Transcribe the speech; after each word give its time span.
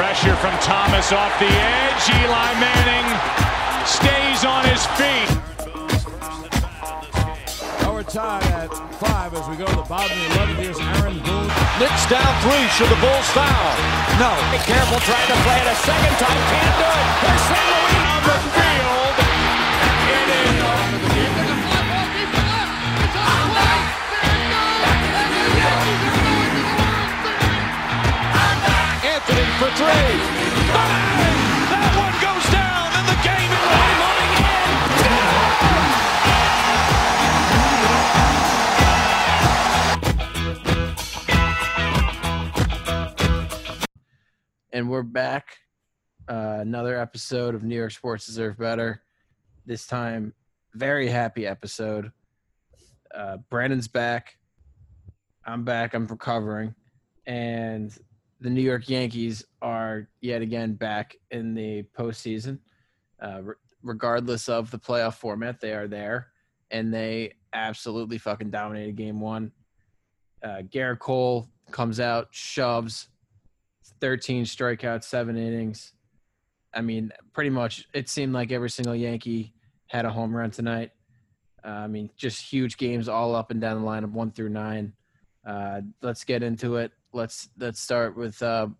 Pressure 0.00 0.34
from 0.36 0.56
Thomas 0.60 1.12
off 1.12 1.38
the 1.38 1.44
edge. 1.44 2.08
Eli 2.08 2.50
Manning 2.56 3.08
stays 3.84 4.46
on 4.46 4.64
his 4.64 4.80
feet. 4.96 5.28
Our 7.84 8.02
tie 8.04 8.40
at 8.64 8.72
five 8.96 9.34
as 9.34 9.46
we 9.46 9.56
go 9.56 9.66
to 9.66 9.76
the 9.76 9.82
bottom 9.82 10.16
of 10.16 10.24
the 10.24 10.40
11th. 10.40 10.56
Here's 10.56 10.80
Aaron 10.80 11.18
Boone. 11.20 11.52
Knicks 11.78 12.08
down 12.08 12.32
three. 12.40 12.64
Should 12.80 12.88
the 12.88 12.96
Bulls 12.96 13.28
foul? 13.36 13.76
No. 14.16 14.32
Be 14.50 14.64
careful 14.64 15.00
trying 15.00 15.28
to 15.28 15.38
play 15.44 15.60
it 15.60 15.68
a 15.68 15.76
second 15.84 16.16
time. 16.16 16.40
Can't 16.48 16.76
do 16.80 16.88
it. 16.88 17.06
Here's 17.20 17.42
St. 17.42 17.68
Louis 17.68 18.09
for 29.60 29.68
three. 29.72 29.84
Bang! 29.84 31.36
That 31.68 31.92
one 32.00 32.16
goes 32.16 32.46
down, 32.48 32.96
and 32.96 33.04
the 33.04 33.18
game 33.20 33.52
is 33.52 33.64
moving 34.00 34.32
in. 44.72 44.78
and 44.78 44.88
we're 44.88 45.02
back. 45.02 45.58
Uh, 46.26 46.60
another 46.60 46.98
episode 46.98 47.54
of 47.54 47.62
New 47.62 47.76
York 47.76 47.90
Sports 47.90 48.24
Deserve 48.24 48.56
Better. 48.56 49.02
This 49.66 49.86
time, 49.86 50.32
very 50.72 51.08
happy 51.08 51.46
episode. 51.46 52.12
Uh, 53.14 53.36
Brandon's 53.50 53.88
back. 53.88 54.38
I'm 55.44 55.64
back. 55.64 55.92
I'm 55.92 56.06
recovering, 56.06 56.74
and 57.26 57.94
the 58.40 58.50
New 58.50 58.62
York 58.62 58.88
Yankees 58.88 59.44
are 59.60 60.08
yet 60.20 60.42
again 60.42 60.74
back 60.74 61.16
in 61.30 61.54
the 61.54 61.84
postseason. 61.98 62.58
Uh, 63.22 63.40
re- 63.42 63.54
regardless 63.82 64.48
of 64.48 64.70
the 64.70 64.78
playoff 64.78 65.14
format, 65.14 65.60
they 65.60 65.72
are 65.72 65.86
there, 65.86 66.28
and 66.70 66.92
they 66.92 67.34
absolutely 67.52 68.18
fucking 68.18 68.50
dominated 68.50 68.96
Game 68.96 69.20
One. 69.20 69.52
Uh, 70.42 70.62
Gerrit 70.68 71.00
Cole 71.00 71.48
comes 71.70 72.00
out, 72.00 72.28
shoves 72.30 73.08
13 74.00 74.44
strikeouts, 74.44 75.04
seven 75.04 75.36
innings. 75.36 75.92
I 76.72 76.80
mean, 76.80 77.12
pretty 77.32 77.50
much 77.50 77.86
it 77.92 78.08
seemed 78.08 78.32
like 78.32 78.52
every 78.52 78.70
single 78.70 78.94
Yankee 78.94 79.52
had 79.88 80.04
a 80.04 80.10
home 80.10 80.34
run 80.34 80.50
tonight. 80.50 80.92
Uh, 81.62 81.68
I 81.68 81.86
mean, 81.88 82.08
just 82.16 82.40
huge 82.40 82.78
games 82.78 83.08
all 83.08 83.34
up 83.34 83.50
and 83.50 83.60
down 83.60 83.82
the 83.82 83.86
lineup, 83.86 84.12
one 84.12 84.30
through 84.30 84.48
nine. 84.48 84.94
Uh, 85.46 85.82
let's 86.00 86.24
get 86.24 86.42
into 86.42 86.76
it. 86.76 86.92
Let's 87.12 87.48
let's 87.58 87.80
start 87.80 88.16
with 88.16 88.40
uh, 88.42 88.66
Well, 88.68 88.76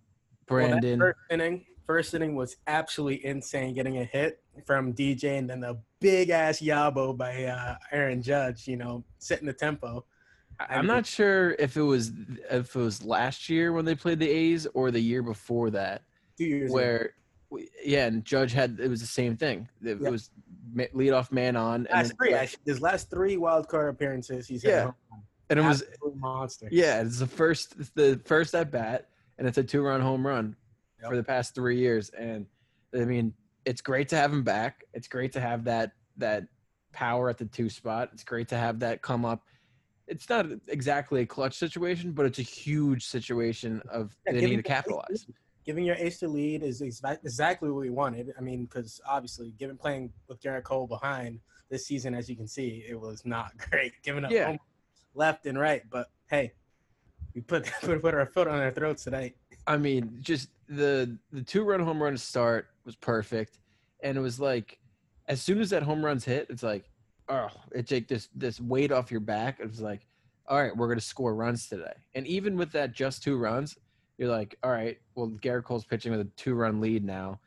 Brandon. 0.47 0.99
first 1.01 1.19
inning, 1.31 1.65
first 1.87 2.15
inning 2.15 2.35
was 2.37 2.57
absolutely 2.67 3.25
insane. 3.27 3.75
Getting 3.75 3.99
a 3.99 4.05
hit 4.05 4.41
from 4.67 4.93
DJ 4.93 5.39
and 5.39 5.49
then 5.51 5.61
the 5.61 5.79
big 6.01 6.31
ass 6.31 6.61
yabo 6.61 7.17
by 7.17 7.45
uh, 7.45 7.77
Aaron 7.91 8.23
Judge. 8.23 8.69
You 8.69 8.77
know, 8.77 9.05
setting 9.19 9.47
the 9.47 9.53
tempo. 9.53 10.05
I 10.61 10.77
I'm 10.77 10.87
not 10.87 11.07
sure 11.07 11.53
if 11.59 11.77
it 11.77 11.83
was 11.83 12.13
if 12.51 12.77
it 12.77 12.79
was 12.79 13.05
last 13.05 13.49
year 13.49 13.73
when 13.73 13.85
they 13.85 13.95
played 13.95 14.21
the 14.21 14.29
A's 14.31 14.67
or 14.75 14.91
the 14.91 15.01
year 15.01 15.23
before 15.23 15.71
that. 15.71 16.03
two 16.39 16.45
years 16.45 16.67
ago. 16.71 16.75
where 16.75 17.15
yeah, 17.85 18.07
and 18.07 18.25
Judge 18.25 18.53
had 18.53 18.79
it 18.81 18.89
was 18.89 19.01
the 19.01 19.07
same 19.07 19.37
thing. 19.37 19.69
It 19.83 19.99
Yeah. 20.01 20.11
was 20.11 20.31
leadoff 20.77 21.33
man 21.33 21.57
on, 21.57 21.89
and, 21.89 22.07
then- 22.07 22.17
three, 22.17 22.37
his 22.65 22.81
last 22.81 23.11
three 23.11 23.37
wild 23.37 23.67
card 23.67 23.93
appearances, 23.93 24.47
he's 24.47 24.63
Yeah. 24.63 24.85
home. 24.85 24.95
And 25.51 25.59
it 25.59 25.63
was 25.63 25.83
monster. 26.15 26.69
yeah, 26.71 27.03
it's 27.03 27.19
the 27.19 27.27
first 27.27 27.75
it's 27.79 27.91
the 27.91 28.21
first 28.25 28.55
at 28.55 28.71
bat, 28.71 29.09
and 29.39 29.47
it's 29.49 29.59
a 29.59 29.65
two 29.65 29.83
run 29.83 30.01
home 30.01 30.27
run 30.27 30.57
Yep. 31.01 31.11
for 31.11 31.17
the 31.17 31.25
past 31.25 31.55
three 31.55 31.79
years. 31.79 32.11
And 32.11 32.47
I 32.95 33.05
mean, 33.05 33.35
it's 33.65 33.81
great 33.81 34.09
to 34.11 34.17
have 34.17 34.33
him 34.33 34.43
back. 34.45 34.85
It's 34.95 35.09
great 35.09 35.33
to 35.33 35.41
have 35.41 35.65
that 35.65 35.93
that 36.19 36.45
power 36.93 37.29
at 37.29 37.39
the 37.39 37.47
two 37.47 37.69
spot. 37.69 38.11
It's 38.13 38.23
great 38.25 38.49
to 38.49 38.57
have 38.57 38.79
that 38.81 39.03
come 39.03 39.25
up. 39.25 39.43
It's 40.07 40.29
not 40.29 40.47
exactly 40.69 41.23
a 41.23 41.27
clutch 41.27 41.55
situation, 41.57 42.13
but 42.13 42.27
it's 42.27 42.39
a 42.39 42.43
huge 42.43 43.07
situation 43.07 43.81
of 43.91 44.15
Yeah, 44.27 44.33
they 44.35 44.41
need 44.43 44.49
to 44.51 44.59
ace 44.59 44.63
capitalize. 44.67 45.27
Giving 45.65 45.85
your 45.85 45.95
ace 45.97 46.19
the 46.21 46.29
lead 46.29 46.63
is 46.63 46.81
exa- 46.81 47.19
exactly 47.25 47.71
what 47.71 47.81
we 47.81 47.91
wanted. 47.91 48.33
I 48.37 48.41
mean, 48.41 48.65
because 48.65 49.01
obviously, 49.07 49.53
given 49.59 49.77
playing 49.77 50.13
with 50.29 50.41
Gerrit 50.41 50.65
Cole 50.65 50.87
behind 50.87 51.39
this 51.71 51.87
season, 51.87 52.15
as 52.15 52.29
you 52.29 52.35
can 52.37 52.49
see, 52.49 52.85
it 52.89 52.99
was 52.99 53.25
not 53.25 53.53
great. 53.71 53.93
Giving 54.03 54.25
up 54.25 54.31
Yeah. 54.33 54.47
home 54.47 54.59
left 55.15 55.47
and 55.47 55.59
right, 55.59 55.83
but 55.91 56.09
hey, 56.29 56.53
we 57.35 57.41
put 57.41 57.71
put, 57.83 58.03
put 58.03 58.15
our 58.15 58.27
foot 58.27 58.49
on 58.49 58.61
our 58.61 58.71
throats 58.71 59.05
tonight. 59.05 59.37
I 59.67 59.77
mean, 59.77 60.19
just 60.21 60.51
the 60.69 61.17
the 61.33 61.43
two 61.43 61.65
run 61.65 61.81
home 61.81 62.03
run 62.03 62.17
start 62.17 62.69
was 62.85 62.97
perfect, 62.97 63.59
and 64.03 64.17
it 64.17 64.21
was 64.21 64.41
like, 64.41 64.79
as 65.29 65.43
soon 65.43 65.61
as 65.61 65.71
that 65.71 65.83
home 65.83 66.05
run's 66.05 66.25
hit, 66.25 66.47
it's 66.51 66.63
like, 66.63 66.91
oh, 67.29 67.49
it 67.73 67.87
take 67.87 68.09
this 68.09 68.29
this 68.35 68.61
weight 68.61 68.93
off 68.93 69.11
your 69.11 69.21
back. 69.21 69.61
It 69.61 69.69
was 69.69 69.81
like, 69.81 70.07
all 70.49 70.61
right, 70.61 70.77
we're 70.77 70.89
gonna 70.89 71.01
score 71.01 71.35
runs 71.35 71.69
today, 71.69 71.93
and 72.15 72.27
even 72.27 72.57
with 72.57 72.73
that 72.73 72.93
just 72.93 73.23
two 73.23 73.37
runs, 73.37 73.77
you're 74.19 74.31
like, 74.31 74.57
all 74.63 74.71
right, 74.71 74.99
well, 75.15 75.29
Gerrit 75.43 75.65
Cole's 75.65 75.85
pitching 75.85 76.13
with 76.13 76.21
a 76.21 76.29
two 76.37 76.55
run 76.55 76.81
lead 76.81 77.05
now, 77.05 77.41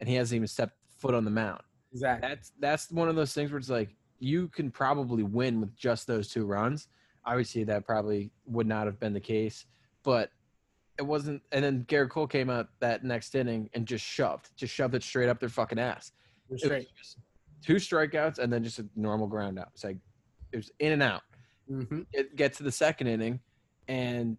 and 0.00 0.08
he 0.08 0.14
hasn't 0.14 0.36
even 0.36 0.48
stepped 0.48 0.74
foot 0.98 1.14
on 1.14 1.24
the 1.24 1.30
mound. 1.30 1.60
Exactly. 1.92 2.28
That's 2.28 2.52
that's 2.58 2.90
one 2.90 3.08
of 3.08 3.16
those 3.16 3.32
things 3.32 3.50
where 3.50 3.58
it's 3.58 3.70
like 3.70 3.94
you 4.18 4.48
can 4.48 4.70
probably 4.70 5.22
win 5.22 5.60
with 5.60 5.74
just 5.76 6.06
those 6.06 6.28
two 6.28 6.44
runs. 6.44 6.88
Obviously, 7.28 7.62
that 7.64 7.84
probably 7.84 8.30
would 8.46 8.66
not 8.66 8.86
have 8.86 8.98
been 8.98 9.12
the 9.12 9.20
case, 9.20 9.66
but 10.02 10.30
it 10.98 11.02
wasn't. 11.02 11.42
And 11.52 11.62
then 11.62 11.84
Gerrit 11.84 12.08
Cole 12.08 12.26
came 12.26 12.48
out 12.48 12.68
that 12.80 13.04
next 13.04 13.34
inning 13.34 13.68
and 13.74 13.86
just 13.86 14.02
shoved, 14.04 14.48
just 14.56 14.74
shoved 14.74 14.94
it 14.94 15.02
straight 15.02 15.28
up 15.28 15.38
their 15.38 15.50
fucking 15.50 15.78
ass. 15.78 16.12
It 16.48 16.52
was 16.52 16.62
just 16.98 17.18
two 17.62 17.74
strikeouts 17.74 18.38
and 18.38 18.50
then 18.50 18.64
just 18.64 18.78
a 18.78 18.86
normal 18.96 19.26
ground 19.26 19.58
out. 19.58 19.68
It's 19.74 19.84
like 19.84 19.98
it 20.52 20.56
was 20.56 20.70
in 20.78 20.92
and 20.92 21.02
out. 21.02 21.20
hmm 21.68 22.00
It 22.14 22.34
get 22.34 22.54
to 22.54 22.62
the 22.62 22.72
second 22.72 23.08
inning, 23.08 23.40
and 23.88 24.38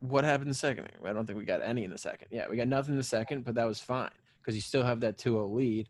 what 0.00 0.24
happened 0.24 0.46
in 0.46 0.48
the 0.48 0.54
second 0.54 0.86
inning? 0.86 1.06
I 1.08 1.12
don't 1.12 1.24
think 1.24 1.38
we 1.38 1.44
got 1.44 1.62
any 1.62 1.84
in 1.84 1.90
the 1.92 1.98
second. 1.98 2.28
Yeah, 2.32 2.46
we 2.50 2.56
got 2.56 2.66
nothing 2.66 2.94
in 2.94 2.98
the 2.98 3.04
second, 3.04 3.44
but 3.44 3.54
that 3.54 3.64
was 3.64 3.78
fine 3.78 4.10
because 4.42 4.56
you 4.56 4.60
still 4.60 4.82
have 4.82 4.98
that 5.00 5.18
2-0 5.18 5.54
lead. 5.54 5.88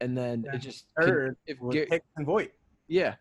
And 0.00 0.16
then 0.16 0.44
Yeah, 0.46 0.54
it 0.56 0.62
just 0.62 0.86
Third 0.98 1.36
if 1.46 1.60
was 1.60 1.74
Gar- 1.74 2.00
and 2.16 2.24
Voit. 2.24 2.52
yeah, 2.88 3.16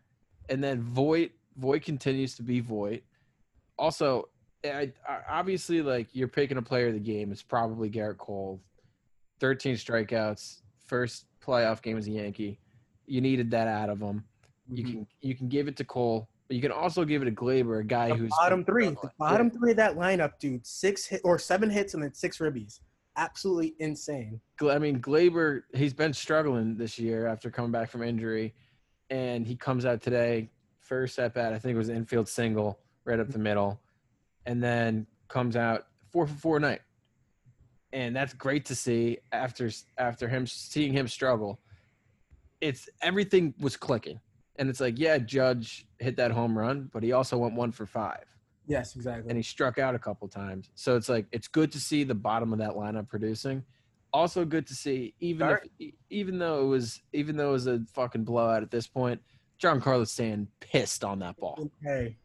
and 0.48 0.64
then 0.64 0.82
Voit 0.82 1.32
Voit 1.60 1.84
continues 1.84 2.36
to 2.36 2.44
be 2.44 2.60
Voit. 2.62 3.04
Also, 3.78 4.30
I, 4.64 4.92
I, 5.08 5.20
obviously, 5.30 5.82
like 5.82 6.08
you're 6.14 6.28
picking 6.28 6.58
a 6.58 6.62
player 6.62 6.88
of 6.88 6.94
the 6.94 7.00
game. 7.00 7.32
It's 7.32 7.44
probably 7.44 7.90
Gerrit 7.90 8.18
Cole. 8.18 8.60
Thirteen 9.40 9.76
strikeouts, 9.76 10.62
first 10.86 11.26
playoff 11.46 11.82
game 11.82 11.98
as 11.98 12.08
a 12.08 12.12
Yankee. 12.12 12.60
You 13.06 13.22
needed 13.22 13.52
that 13.52 13.68
out 13.68 13.90
of 13.90 14.00
him. 14.00 14.24
You 14.72 14.84
Mhm. 14.84 14.92
can 14.92 15.08
you 15.22 15.36
can 15.36 15.48
give 15.48 15.68
it 15.68 15.78
to 15.78 15.86
Cole, 15.86 16.28
but 16.48 16.56
you 16.56 16.62
can 16.62 16.72
also 16.72 17.06
give 17.06 17.22
it 17.22 17.26
to 17.26 17.32
Gleyber, 17.32 17.80
a 17.80 17.84
guy 17.84 18.10
The 18.10 18.16
who's 18.16 18.30
bottom 18.32 18.66
three, 18.66 18.90
the 18.90 19.12
bottom 19.18 19.50
three 19.50 19.72
of 19.72 19.78
that 19.78 19.96
lineup, 19.96 20.40
dude. 20.40 20.66
Six 20.66 21.06
hit 21.06 21.22
or 21.24 21.40
seven 21.40 21.70
hits 21.70 21.94
and 21.94 22.04
then 22.04 22.14
six 22.14 22.38
ribbies. 22.40 22.80
Absolutely 23.16 23.76
insane. 23.80 24.40
I 24.62 24.78
mean, 24.78 25.02
Gleyber, 25.02 25.64
he's 25.74 25.94
been 25.94 26.14
struggling 26.14 26.78
this 26.78 27.00
year 27.00 27.28
after 27.28 27.50
coming 27.50 27.72
back 27.72 27.90
from 27.90 28.04
injury, 28.04 28.54
and 29.10 29.48
he 29.48 29.56
comes 29.56 29.86
out 29.86 30.02
today, 30.02 30.50
first 30.90 31.20
at 31.20 31.34
bat, 31.34 31.54
I 31.54 31.60
think 31.60 31.76
it 31.76 31.78
was 31.78 31.90
infield 31.90 32.28
single 32.28 32.80
right 33.06 33.20
up 33.20 33.30
the 33.30 33.40
middle, 33.40 33.80
and 34.46 34.62
then 34.62 35.08
comes 35.28 35.56
out 35.56 35.86
four 36.12 36.28
for 36.28 36.34
four 36.34 36.60
night, 36.60 36.82
and 37.94 38.16
that's 38.16 38.34
great 38.34 38.66
to 38.66 38.76
see 38.76 39.20
after 39.32 39.70
after 39.98 40.28
him 40.28 40.46
seeing 40.46 40.92
him 40.92 41.08
struggle. 41.08 41.60
It's 42.60 42.90
everything 43.02 43.54
was 43.62 43.78
clicking, 43.78 44.20
and 44.58 44.68
it's 44.70 44.82
like, 44.82 45.00
yeah, 45.00 45.20
Judge 45.20 45.88
hit 46.00 46.18
that 46.18 46.32
home 46.32 46.58
run, 46.58 46.90
but 46.92 47.04
he 47.04 47.14
also 47.14 47.38
went 47.38 47.54
one 47.54 47.72
for 47.72 47.86
five 47.86 48.26
Yes, 48.70 48.96
exactly. 48.96 49.30
and 49.30 49.38
he 49.38 49.42
struck 49.44 49.80
out 49.80 49.96
a 49.96 50.00
couple 50.00 50.28
times. 50.28 50.70
So 50.76 50.96
it's 50.96 51.10
like 51.10 51.26
it's 51.32 51.48
good 51.48 51.72
to 51.72 51.80
see 51.80 52.04
the 52.04 52.16
bottom 52.16 52.54
of 52.54 52.60
that 52.60 52.72
lineup 52.72 53.08
producing. 53.10 53.64
Also 54.14 54.46
good 54.46 54.68
to 54.68 54.76
see 54.76 55.16
even 55.20 55.58
if, 55.80 55.94
even 56.12 56.38
though 56.38 56.62
it 56.62 56.66
was 56.66 57.02
even 57.12 57.36
though 57.36 57.50
it 57.50 57.54
was 57.54 57.68
a 57.68 57.82
fucking 57.94 58.24
blowout 58.24 58.62
at 58.62 58.70
this 58.70 58.86
point, 58.86 59.22
Giancarlo 59.62 60.08
Stanton 60.08 60.48
pissed 60.60 61.04
on 61.04 61.20
that 61.20 61.38
ball. 61.38 61.70
hey, 61.84 62.16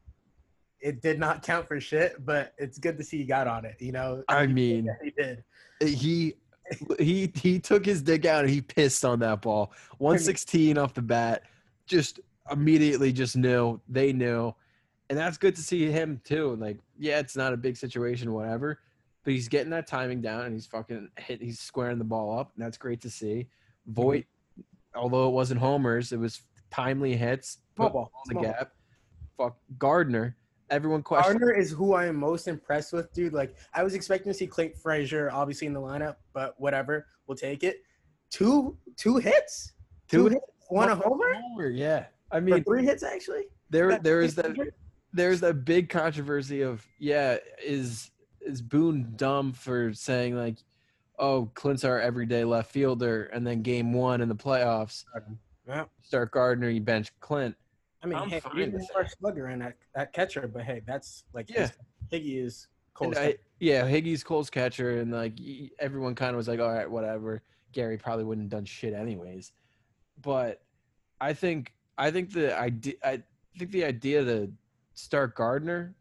it 0.81 1.01
did 1.03 1.19
not 1.19 1.43
count 1.43 1.67
for 1.67 1.81
shit, 1.81 2.25
but 2.25 2.55
it's 2.59 2.79
good 2.79 2.97
to 2.99 3.05
see 3.05 3.19
he 3.19 3.25
got 3.25 3.47
on 3.49 3.65
it. 3.65 3.77
You 3.81 3.93
know, 3.93 4.23
I 4.29 4.47
mean, 4.47 4.89
he 5.03 5.11
did. 5.11 5.45
he 5.81 6.35
he 6.99 7.33
he 7.35 7.59
took 7.59 7.85
his 7.85 8.03
dick 8.03 8.25
out 8.25 8.45
and 8.45 8.51
he 8.51 8.61
pissed 8.61 9.05
on 9.05 9.19
that 9.21 9.43
ball. 9.43 9.73
116 9.99 10.79
off 10.79 10.95
the 10.95 11.03
bat, 11.03 11.43
just 11.87 12.21
immediately 12.51 13.13
just 13.13 13.37
knew 13.37 13.81
they 13.89 14.13
knew, 14.13 14.55
and 15.11 15.19
that's 15.19 15.39
good 15.39 15.57
to 15.57 15.63
see 15.63 15.91
him 15.91 16.21
too. 16.25 16.55
Like, 16.57 16.79
yeah, 16.99 17.19
it's 17.19 17.37
not 17.37 17.53
a 17.53 17.57
big 17.57 17.77
situation, 17.77 18.33
whatever, 18.33 18.79
but 19.25 19.33
he's 19.33 19.49
getting 19.49 19.71
that 19.71 19.87
timing 19.87 20.21
down 20.21 20.45
and 20.45 20.55
he's 20.55 20.67
fucking 20.67 21.09
hit. 21.19 21.43
He's 21.43 21.59
squaring 21.59 21.99
the 21.99 22.05
ball 22.05 22.39
up, 22.39 22.53
and 22.55 22.65
that's 22.65 22.77
great 22.77 23.01
to 23.03 23.11
see. 23.11 23.49
Mm-hmm. 23.89 24.03
Voit, 24.03 24.25
although 24.95 25.29
it 25.29 25.33
wasn't 25.33 25.61
homers, 25.61 26.13
it 26.13 26.19
was 26.19 26.43
timely 26.75 27.17
hits, 27.17 27.59
Small 27.77 27.89
put 27.89 27.93
ball, 27.95 28.13
on 28.15 28.23
the 28.27 28.33
small 28.33 28.43
ball. 28.45 28.53
gap. 28.53 28.73
Fuck 29.37 29.57
Gardner. 29.79 30.37
everyone 30.71 31.03
questioned. 31.03 31.39
Gardner 31.41 31.55
is 31.55 31.71
who 31.71 31.93
I 31.95 32.07
am 32.07 32.17
most 32.17 32.49
impressed 32.49 32.93
with, 32.93 33.13
dude. 33.13 33.33
Like 33.33 33.57
I 33.75 33.83
was 33.83 33.95
expecting 33.95 34.33
to 34.33 34.39
see 34.39 34.47
Clint 34.47 34.77
Frazier 34.77 35.31
obviously 35.33 35.67
in 35.67 35.73
the 35.73 35.81
lineup, 35.81 36.17
but 36.33 36.55
whatever, 36.59 37.07
we'll 37.27 37.37
take 37.37 37.63
it. 37.65 37.83
Two 38.31 38.77
two 38.97 39.17
hits, 39.19 39.73
two, 40.09 40.27
hits, 40.27 40.45
one 40.69 40.89
a 40.89 40.95
homer, 40.97 41.35
Homer, 41.35 41.69
Yeah, 41.71 42.07
I 42.33 42.41
mean, 42.41 42.65
three 42.65 42.85
hits 42.85 43.03
actually. 43.03 43.45
there 43.71 43.99
there 43.99 44.21
is 44.23 44.35
that 44.37 44.57
there's 45.13 45.41
that 45.41 45.65
big 45.65 45.89
controversy 45.89 46.63
of 46.63 46.85
yeah 46.99 47.37
is 47.65 48.11
is 48.41 48.61
Boone 48.61 49.13
dumb 49.17 49.53
for 49.53 49.93
saying 49.95 50.37
like 50.37 50.57
oh 51.21 51.49
Clint's 51.55 51.85
our 51.85 52.01
everyday 52.01 52.43
left 52.45 52.71
fielder 52.73 53.25
and 53.27 53.47
then 53.47 53.63
game 53.63 53.93
one 53.93 54.21
in 54.21 54.29
the 54.29 54.35
playoffs 54.35 55.05
Yeah. 55.67 55.85
start 56.03 56.31
Gardner 56.31 56.69
you 56.69 56.81
bench 56.81 57.13
Clint 57.21 57.55
I 58.03 58.07
mean, 58.07 58.19
I'm 58.19 58.29
hey, 58.29 58.41
fine 58.41 58.57
he's 58.57 58.73
with 58.73 58.91
more 58.93 59.07
slugger 59.07 59.47
and 59.47 59.63
that, 59.63 59.77
that 59.95 60.13
catcher, 60.13 60.47
but 60.47 60.63
hey, 60.63 60.83
that's 60.87 61.25
like 61.33 61.49
Yeah. 61.49 61.71
Higgy 62.13 62.45
is 62.45 62.69
And 63.01 63.15
cold. 63.15 63.17
I, 63.17 63.37
yeah 63.61 63.83
Higgy's 63.85 64.23
Cole's 64.23 64.51
catcher 64.51 65.01
and 65.01 65.11
like 65.11 65.39
everyone 65.79 66.15
kind 66.15 66.31
of 66.31 66.37
was 66.37 66.49
like 66.49 66.61
all 66.61 66.73
right 66.73 66.91
whatever 66.91 67.43
Gary 67.73 67.97
probably 67.97 68.25
wouldn't 68.25 68.45
have 68.45 68.59
done 68.59 68.65
shit 68.67 68.93
anyways 68.93 69.53
but 70.21 70.63
I 71.21 71.33
think 71.33 71.73
I 71.97 72.11
think 72.11 72.33
the 72.33 72.57
idea 72.59 72.95
I 73.03 73.23
think 73.59 73.71
the 73.71 73.85
idea 73.85 74.25
to 74.25 74.53
start 74.95 75.35
Gardner 75.35 75.95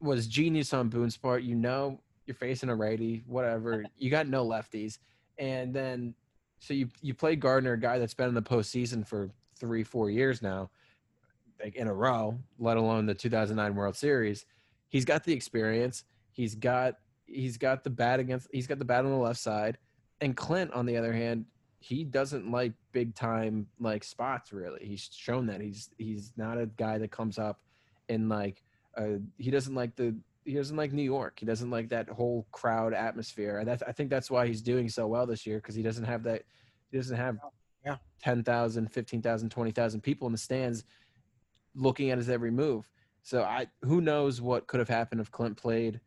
was 0.00 0.26
genius 0.26 0.72
on 0.72 0.88
Boone's 0.88 1.16
part. 1.16 1.42
You 1.42 1.54
know, 1.54 2.00
you're 2.26 2.34
facing 2.34 2.68
a 2.68 2.74
righty, 2.74 3.22
whatever. 3.26 3.84
You 3.96 4.10
got 4.10 4.28
no 4.28 4.46
lefties, 4.46 4.98
and 5.38 5.74
then 5.74 6.14
so 6.62 6.74
you 6.74 6.88
you 7.00 7.12
play 7.12 7.34
Gardner, 7.34 7.72
a 7.72 7.80
guy 7.80 7.98
that's 7.98 8.14
been 8.14 8.28
in 8.28 8.34
the 8.34 8.42
postseason 8.42 9.06
for 9.06 9.28
three, 9.58 9.82
four 9.82 10.10
years 10.10 10.40
now, 10.40 10.70
like 11.62 11.74
in 11.74 11.88
a 11.88 11.92
row. 11.92 12.38
Let 12.60 12.76
alone 12.76 13.04
the 13.04 13.14
2009 13.14 13.74
World 13.74 13.96
Series. 13.96 14.46
He's 14.88 15.04
got 15.04 15.24
the 15.24 15.32
experience. 15.32 16.04
He's 16.30 16.54
got 16.54 16.98
he's 17.26 17.56
got 17.56 17.82
the 17.82 17.90
bat 17.90 18.20
against. 18.20 18.46
He's 18.52 18.68
got 18.68 18.78
the 18.78 18.84
bat 18.84 19.04
on 19.04 19.10
the 19.10 19.16
left 19.16 19.40
side, 19.40 19.76
and 20.20 20.36
Clint 20.36 20.72
on 20.72 20.86
the 20.86 20.96
other 20.96 21.12
hand. 21.12 21.46
He 21.80 22.04
doesn't 22.04 22.48
like 22.48 22.74
big 22.92 23.16
time 23.16 23.66
like 23.80 24.04
spots 24.04 24.52
really. 24.52 24.86
He's 24.86 25.10
shown 25.12 25.46
that 25.46 25.60
he's 25.60 25.90
he's 25.98 26.32
not 26.36 26.58
a 26.58 26.66
guy 26.66 26.96
that 26.98 27.10
comes 27.10 27.40
up 27.40 27.58
and 28.08 28.28
like 28.28 28.62
uh, 28.96 29.18
he 29.36 29.50
doesn't 29.50 29.74
like 29.74 29.96
the 29.96 30.14
he 30.44 30.54
doesn't 30.54 30.76
like 30.76 30.92
New 30.92 31.02
York. 31.02 31.38
He 31.38 31.46
doesn't 31.46 31.70
like 31.70 31.88
that 31.90 32.08
whole 32.08 32.46
crowd 32.52 32.94
atmosphere. 32.94 33.58
And 33.58 33.68
that's, 33.68 33.82
I 33.82 33.92
think 33.92 34.10
that's 34.10 34.30
why 34.30 34.46
he's 34.46 34.62
doing 34.62 34.88
so 34.88 35.06
well 35.06 35.26
this 35.26 35.46
year 35.46 35.58
because 35.58 35.74
he 35.74 35.82
doesn't 35.82 36.04
have 36.04 36.22
that. 36.24 36.42
He 36.90 36.96
doesn't 36.98 37.16
have 37.16 37.38
Yeah. 37.84 37.96
10,000, 38.22 38.88
15,000, 38.92 39.50
20,000 39.50 40.00
people 40.00 40.26
in 40.26 40.32
the 40.32 40.38
stands 40.38 40.84
looking 41.74 42.10
at 42.10 42.18
his 42.18 42.28
every 42.28 42.50
move. 42.50 42.88
So 43.22 43.42
I 43.44 43.68
who 43.82 44.00
knows 44.00 44.40
what 44.40 44.66
could 44.66 44.80
have 44.80 44.88
happened 44.88 45.20
if 45.20 45.30
Clint 45.30 45.56
played. 45.56 46.00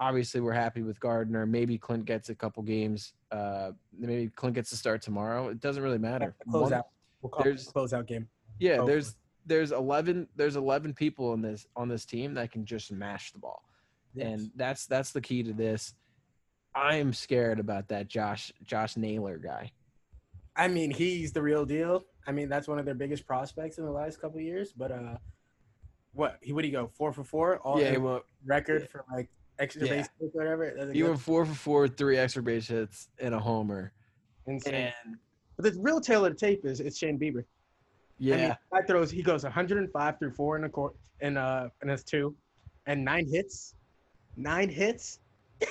Obviously, 0.00 0.40
we're 0.40 0.52
happy 0.52 0.82
with 0.82 0.98
Gardner. 0.98 1.46
Maybe 1.46 1.78
Clint 1.78 2.06
gets 2.06 2.28
a 2.30 2.34
couple 2.34 2.62
games. 2.62 3.12
Uh, 3.30 3.72
maybe 3.96 4.28
Clint 4.30 4.54
gets 4.54 4.70
to 4.70 4.76
start 4.76 5.00
tomorrow. 5.02 5.48
It 5.48 5.60
doesn't 5.60 5.82
really 5.82 5.98
matter. 5.98 6.34
close 6.48 6.62
One- 6.64 6.72
out. 6.72 6.86
We'll 7.22 7.30
call 7.30 7.42
it 7.42 7.44
there's- 7.44 7.68
a 7.68 7.72
close 7.72 7.92
out 7.92 8.06
game. 8.06 8.28
yeah, 8.58 8.76
Hopefully. 8.78 8.92
there's 8.92 9.16
there's 9.46 9.72
11 9.72 10.28
there's 10.36 10.56
11 10.56 10.94
people 10.94 11.32
in 11.34 11.42
this 11.42 11.66
on 11.76 11.88
this 11.88 12.04
team 12.04 12.34
that 12.34 12.50
can 12.52 12.64
just 12.64 12.92
mash 12.92 13.32
the 13.32 13.38
ball. 13.38 13.62
And 14.18 14.50
that's 14.56 14.86
that's 14.86 15.12
the 15.12 15.20
key 15.20 15.42
to 15.44 15.52
this. 15.52 15.94
I 16.74 16.96
am 16.96 17.12
scared 17.12 17.58
about 17.60 17.88
that 17.88 18.08
Josh 18.08 18.52
Josh 18.64 18.96
Naylor 18.96 19.38
guy. 19.38 19.72
I 20.56 20.68
mean, 20.68 20.90
he's 20.90 21.32
the 21.32 21.42
real 21.42 21.64
deal. 21.64 22.04
I 22.26 22.32
mean, 22.32 22.48
that's 22.48 22.68
one 22.68 22.78
of 22.78 22.84
their 22.84 22.94
biggest 22.94 23.26
prospects 23.26 23.78
in 23.78 23.84
the 23.84 23.90
last 23.90 24.20
couple 24.20 24.38
of 24.38 24.44
years. 24.44 24.72
But 24.72 24.92
uh, 24.92 25.16
what 26.12 26.38
he 26.42 26.52
would 26.52 26.64
he 26.64 26.70
go 26.70 26.88
four 26.92 27.12
for 27.12 27.24
four? 27.24 27.58
All 27.58 27.80
yeah, 27.80 27.96
went, 27.96 28.24
record 28.44 28.88
for 28.88 29.04
like 29.12 29.28
extra 29.58 29.86
Yeah. 29.86 29.90
base 29.94 30.08
hits 30.20 30.34
or 30.34 30.38
whatever. 30.38 30.90
He 30.92 31.02
went 31.02 31.20
four 31.20 31.46
for 31.46 31.54
four, 31.54 31.88
three 31.88 32.16
extra 32.16 32.42
base 32.42 32.66
hits, 32.66 33.08
and 33.18 33.34
a 33.34 33.38
homer. 33.38 33.92
insane. 34.46 34.92
And 35.06 35.16
But 35.56 35.72
the 35.72 35.80
real 35.80 36.00
tail 36.00 36.24
of 36.24 36.32
the 36.32 36.38
tape 36.38 36.64
is 36.64 36.80
it's 36.80 36.98
Shane 36.98 37.18
Bieber. 37.18 37.44
Yeah, 38.20 38.56
I 38.72 38.76
mean, 38.76 38.86
throws 38.86 39.10
he 39.10 39.22
goes 39.22 39.42
105 39.44 40.18
through 40.18 40.32
four 40.32 40.56
in 40.56 40.62
the 40.62 40.68
court 40.68 40.94
in 41.20 41.36
uh 41.36 41.68
and 41.82 42.06
two, 42.06 42.36
and 42.86 43.04
nine 43.04 43.26
hits, 43.26 43.74
nine 44.36 44.68
hits. 44.68 45.20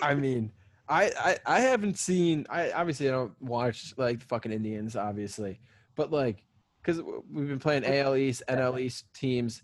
I 0.01 0.15
mean, 0.15 0.51
I, 0.87 1.11
I 1.17 1.37
I 1.45 1.59
haven't 1.59 1.97
seen. 1.97 2.45
I 2.49 2.71
obviously 2.71 3.07
I 3.07 3.11
don't 3.11 3.39
watch 3.41 3.93
like 3.97 4.21
fucking 4.23 4.51
Indians, 4.51 4.95
obviously, 4.95 5.59
but 5.95 6.11
like 6.11 6.43
because 6.81 7.01
we've 7.31 7.47
been 7.47 7.59
playing 7.59 7.85
AL 7.85 8.15
East, 8.15 8.41
NL 8.49 8.79
East 8.81 9.05
teams. 9.13 9.61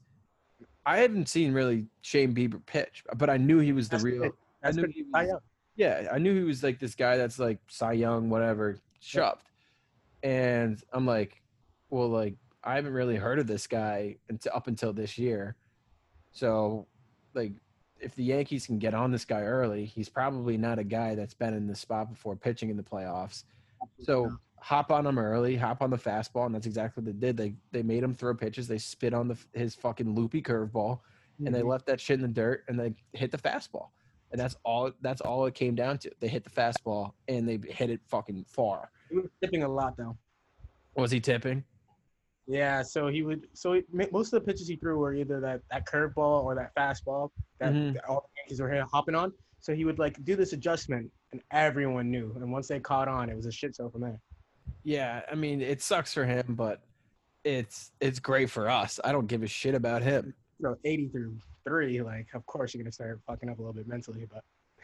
I 0.86 0.98
haven't 0.98 1.28
seen 1.28 1.52
really 1.54 1.88
Shane 2.02 2.36
Bieber 2.36 2.64
pitch, 2.68 3.04
but 3.18 3.30
I 3.30 3.38
knew 3.38 3.58
he 3.58 3.72
was 3.72 3.90
the 3.90 3.96
That's 3.96 4.04
real. 4.04 4.32
I 4.64 4.72
knew 4.72 4.88
he 4.88 5.04
was, 5.12 5.42
yeah, 5.76 6.08
I 6.12 6.20
knew 6.20 6.36
he 6.36 6.44
was 6.44 6.62
like 6.64 6.80
this 6.80 6.94
guy 6.94 7.18
that's 7.18 7.40
like 7.40 7.60
Cy 7.68 7.94
Young, 7.94 8.30
whatever, 8.30 8.78
shoved. 9.00 9.50
And 10.22 10.82
I'm 10.94 11.08
like, 11.08 11.42
well, 11.90 12.10
like 12.10 12.36
I 12.66 12.76
haven't 12.76 12.94
really 12.94 13.16
heard 13.16 13.40
of 13.40 13.48
this 13.48 13.68
guy 13.68 14.18
until 14.30 14.52
up 14.56 14.68
until 14.68 14.92
this 14.92 15.18
year. 15.18 15.56
So, 16.32 16.88
like, 17.34 17.54
if 18.00 18.16
the 18.16 18.24
Yankees 18.24 18.66
can 18.66 18.80
get 18.80 18.94
on 18.94 19.12
this 19.12 19.24
guy 19.24 19.42
early, 19.42 19.86
he's 19.86 20.10
probably 20.10 20.58
not 20.58 20.80
a 20.80 20.84
guy 20.84 21.16
that's 21.16 21.34
been 21.34 21.54
in 21.54 21.68
this 21.68 21.80
spot 21.80 22.10
before 22.10 22.36
pitching 22.36 22.70
in 22.70 22.76
the 22.78 22.84
playoffs. 22.84 23.44
So 24.02 24.36
hop 24.58 24.92
on 24.92 25.06
him 25.06 25.20
early, 25.20 25.56
hop 25.56 25.82
on 25.82 25.92
the 25.92 25.98
fastball, 25.98 26.48
and 26.48 26.56
that's 26.56 26.66
exactly 26.66 27.04
what 27.04 27.14
they 27.14 27.28
did. 27.28 27.38
They 27.38 27.56
they 27.72 27.84
made 27.84 28.04
him 28.04 28.14
throw 28.14 28.34
pitches. 28.34 28.68
They 28.68 28.80
spit 28.80 29.14
on 29.14 29.28
the 29.28 29.38
his 29.54 29.76
fucking 29.76 30.14
loopy 30.16 30.42
curveball, 30.42 31.00
and 31.46 31.54
they 31.54 31.62
Mhm. 31.62 31.70
left 31.70 31.86
that 31.86 32.02
shit 32.02 32.16
in 32.16 32.22
the 32.24 32.28
dirt, 32.28 32.66
and 32.68 32.80
they 32.80 32.96
hit 33.14 33.32
the 33.32 33.38
fastball. 33.38 33.90
And 34.32 34.40
that's 34.42 34.56
all. 34.66 34.92
That's 35.02 35.22
all 35.22 35.46
it 35.46 35.54
came 35.54 35.76
down 35.76 36.00
to. 36.00 36.12
They 36.20 36.28
hit 36.28 36.44
the 36.44 36.50
fastball, 36.50 37.14
and 37.28 37.48
they 37.48 37.60
hit 37.70 37.90
it 37.92 38.02
fucking 38.08 38.44
far. 38.46 38.92
He 39.10 39.16
was 39.18 39.30
tipping 39.42 39.64
a 39.64 39.68
lot 39.70 39.96
though. 39.96 40.18
Was 40.96 41.12
he 41.12 41.20
tipping? 41.22 41.64
Yeah, 42.48 42.84
so 42.84 43.08
he 43.08 43.24
would. 43.24 43.48
So 43.54 43.74
he, 43.74 43.84
most 44.12 44.32
of 44.34 44.40
the 44.40 44.46
pitches 44.46 44.68
he 44.68 44.76
threw 44.76 44.98
were 44.98 45.14
either 45.14 45.40
that 45.40 45.62
that 45.72 45.88
curveball 45.88 46.44
or 46.44 46.54
that 46.56 46.76
fastball 46.76 47.32
that, 47.60 47.74
Mhm. 47.74 47.94
that 47.94 48.06
all 48.06 48.22
the 48.36 48.42
Yankees 48.42 48.62
were 48.62 48.72
here 48.72 48.86
hopping 48.92 49.16
on. 49.16 49.34
So 49.62 49.74
he 49.74 49.84
would 49.84 49.98
like 49.98 50.24
do 50.24 50.36
this 50.36 50.54
adjustment, 50.54 51.12
and 51.32 51.42
everyone 51.52 52.12
knew. 52.12 52.32
And 52.36 52.52
once 52.52 52.68
they 52.68 52.80
caught 52.80 53.08
on, 53.08 53.30
it 53.30 53.36
was 53.36 53.48
a 53.48 53.52
shit 53.52 53.76
show 53.76 53.90
from 53.90 54.02
there. 54.02 54.20
Yeah, 54.84 55.24
I 55.32 55.36
mean 55.36 55.62
it 55.62 55.82
sucks 55.82 56.14
for 56.14 56.26
him, 56.26 56.54
but 56.56 56.84
it's 57.44 57.92
it's 58.00 58.20
great 58.20 58.50
for 58.52 58.70
us. 58.70 59.00
I 59.04 59.12
don't 59.12 59.28
give 59.28 59.42
a 59.42 59.48
shit 59.48 59.74
about 59.74 60.04
him. 60.04 60.36
So 60.62 60.78
80 60.84 61.10
through 61.10 61.38
three, 61.64 62.02
like 62.04 62.28
of 62.36 62.46
course 62.46 62.74
you're 62.76 62.84
gonna 62.84 62.92
start 62.92 63.20
fucking 63.26 63.50
up 63.50 63.58
a 63.58 63.62
little 63.62 63.74
bit 63.74 63.88
mentally, 63.88 64.26
but 64.32 64.44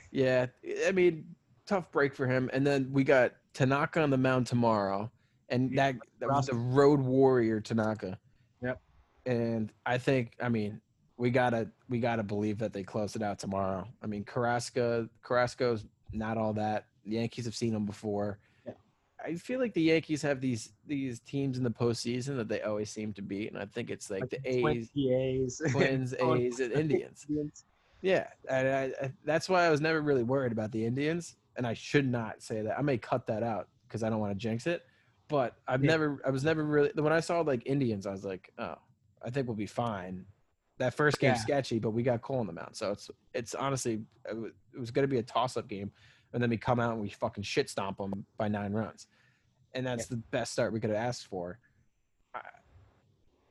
Yeah, 0.10 0.48
I 0.88 0.92
mean 0.92 1.36
tough 1.68 1.92
break 1.92 2.16
for 2.16 2.25
him. 2.25 2.50
And 2.54 2.66
then 2.66 2.92
we 2.92 3.04
got 3.04 3.34
Tanaka 3.54 4.02
on 4.02 4.09
the 4.09 4.18
mound 4.18 4.47
tomorrow, 4.47 5.12
and 5.52 5.78
that 5.78 5.96
that 6.20 6.30
was 6.30 6.48
the 6.48 6.56
road 6.56 7.00
warrior 7.00 7.60
Tanaka. 7.62 8.18
Yep. 8.64 8.81
And 9.26 9.72
I 9.86 9.98
think 9.98 10.34
I 10.42 10.50
mean 10.50 10.81
we 11.18 11.30
gotta 11.30 11.70
we 11.90 12.00
gotta 12.00 12.24
believe 12.24 12.58
that 12.60 12.74
they 12.74 12.84
close 12.84 13.16
it 13.16 13.22
out 13.22 13.38
tomorrow. 13.38 13.88
I 14.02 14.08
mean 14.08 14.24
Carrasco 14.24 15.08
Carrasco's 15.24 15.86
not 16.14 16.38
all 16.38 16.54
that. 16.54 16.86
The 17.04 17.12
Yankees 17.12 17.46
have 17.46 17.56
seen 17.56 17.76
him 17.76 17.86
before. 17.86 18.40
Yeah. 18.66 18.74
I 19.24 19.36
feel 19.36 19.60
like 19.60 19.74
the 19.74 19.81
Yankees 19.81 20.22
have 20.22 20.42
these 20.42 20.72
these 20.88 21.20
teams 21.20 21.58
in 21.58 21.64
the 21.64 21.70
postseason 21.70 22.38
that 22.38 22.48
they 22.48 22.62
always 22.62 22.90
seem 22.90 23.14
to 23.14 23.22
beat, 23.22 23.52
and 23.52 23.62
I 23.62 23.66
think 23.66 23.90
it's 23.90 24.10
like, 24.10 24.30
the 24.30 24.40
A's, 24.46 24.90
A's, 24.96 25.62
Twins, 25.72 26.14
A's, 26.14 26.60
and 26.60 26.72
Indians. 26.74 27.26
Yeah, 28.02 28.28
and 28.50 28.68
I, 28.68 29.06
I, 29.06 29.12
that's 29.26 29.48
why 29.48 29.66
I 29.66 29.70
was 29.70 29.80
never 29.80 30.02
really 30.02 30.24
worried 30.24 30.52
about 30.52 30.72
the 30.72 30.84
Indians, 30.84 31.36
and 31.56 31.68
I 31.68 31.74
should 31.74 32.08
not 32.08 32.42
say 32.42 32.62
that. 32.62 32.78
I 32.78 32.81
may 32.81 32.98
cut 32.98 33.28
that 33.28 33.44
out 33.44 33.68
because 33.88 34.04
I 34.04 34.10
don't 34.10 34.20
want 34.20 34.31
to 34.31 34.38
jinx 34.38 34.66
it. 34.68 34.84
But 35.31 35.56
I've 35.66 35.81
Yeah. 35.81 35.92
never, 35.92 36.21
I 36.26 36.30
was 36.30 36.44
never 36.44 36.61
really 36.66 36.92
when 36.94 37.14
I 37.14 37.21
saw 37.21 37.40
like 37.40 37.64
Indians, 37.66 38.06
I 38.06 38.11
was 38.11 38.26
like, 38.26 38.52
oh, 38.59 38.76
I 39.23 39.30
think 39.30 39.47
we'll 39.47 39.56
be 39.56 39.66
fine. 39.66 40.26
That 40.78 40.94
first 40.94 41.19
game 41.19 41.30
Yeah. 41.31 41.35
sketchy, 41.38 41.80
but 41.80 41.92
we 41.92 42.04
got 42.04 42.21
Cole 42.21 42.40
on 42.40 42.47
the 42.47 42.54
mound, 42.54 42.76
so 42.76 42.92
it's 42.92 43.09
it's 43.33 43.56
honestly 43.56 44.02
it 44.30 44.35
was, 44.35 44.52
was 44.78 44.92
going 44.92 45.04
to 45.04 45.07
be 45.07 45.19
a 45.19 45.23
toss 45.23 45.56
up 45.56 45.69
game, 45.69 45.90
and 46.33 46.44
then 46.44 46.50
we 46.50 46.57
come 46.57 46.80
out 46.81 46.92
and 46.94 47.02
we 47.02 47.09
fucking 47.09 47.44
shit 47.44 47.69
stomp 47.69 47.97
them 47.97 48.26
by 48.38 48.50
nine 48.50 48.73
runs, 48.73 49.07
and 49.73 49.88
that's 49.88 50.07
the 50.07 50.18
best 50.18 50.52
start 50.52 50.73
we 50.73 50.81
could 50.81 50.90
have 50.90 51.00
asked 51.00 51.28
for. 51.28 51.59
I, 52.35 52.42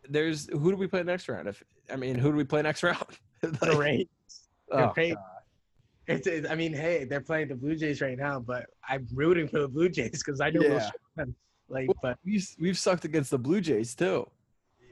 there's 0.08 0.48
who 0.50 0.70
do 0.70 0.76
we 0.76 0.86
play 0.86 1.02
next 1.02 1.28
round? 1.30 1.48
If 1.48 1.62
I 1.90 1.96
mean, 1.96 2.16
who 2.16 2.30
do 2.30 2.36
we 2.36 2.44
play 2.44 2.60
next 2.60 2.82
round? 2.90 3.18
Like, 3.42 3.78
Rays. 3.78 4.06
oh, 4.70 4.88
Great. 4.88 5.16
It's, 6.06 6.26
it's, 6.26 6.50
I 6.50 6.56
mean, 6.56 6.74
hey, 6.74 7.04
they're 7.04 7.20
playing 7.20 7.48
the 7.48 7.54
Blue 7.54 7.76
Jays 7.76 8.00
right 8.00 8.18
now, 8.18 8.40
but 8.40 8.66
I'm 8.86 9.06
rooting 9.14 9.46
for 9.48 9.60
the 9.60 9.68
Blue 9.68 9.88
Jays 9.88 10.10
because 10.24 10.40
I 10.40 10.50
know 10.50 10.62
Yeah. 10.62 10.90
Like, 11.70 11.88
but 12.02 12.18
we've 12.24 12.46
we've 12.58 12.78
sucked 12.78 13.04
against 13.04 13.30
the 13.30 13.38
Blue 13.38 13.60
Jays 13.60 13.94
too. 13.94 14.28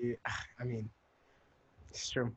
yeah, 0.00 0.14
I 0.60 0.64
mean, 0.64 0.88
it's 1.90 2.08
true. 2.08 2.32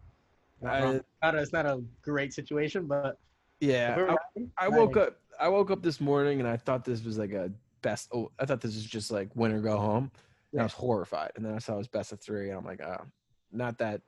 Not 0.61 0.73
I- 0.73 1.01
Not 1.23 1.35
a, 1.35 1.41
it's 1.41 1.53
not 1.53 1.65
a 1.65 1.81
great 2.01 2.33
situation, 2.33 2.87
but 2.87 3.19
Yeah, 3.59 4.15
I. 4.57 4.65
I 4.65 4.67
woke 4.67 4.97
up. 4.97 5.17
I 5.39 5.47
woke 5.47 5.71
up 5.71 5.81
this 5.81 6.01
morning 6.01 6.39
and 6.39 6.47
I 6.47 6.57
thought 6.57 6.83
this 6.83 7.03
was 7.03 7.17
like 7.17 7.31
a 7.31 7.51
best. 7.81 8.09
Oh, 8.13 8.31
I 8.39 8.45
thought 8.45 8.61
this 8.61 8.75
was 8.75 8.85
just 8.85 9.11
like 9.11 9.29
win 9.35 9.51
or 9.51 9.61
go 9.61 9.77
home. 9.77 10.11
And 10.51 10.59
I 10.59 10.63
was 10.63 10.73
horrified. 10.73 11.31
And 11.35 11.45
then 11.45 11.53
I 11.53 11.59
saw 11.59 11.75
it 11.75 11.77
was 11.77 11.87
best 11.87 12.11
of 12.11 12.19
three, 12.19 12.49
and 12.49 12.57
I'm 12.57 12.65
like, 12.65 12.81
oh, 12.81 13.05
not 13.53 13.77
that, 13.77 14.01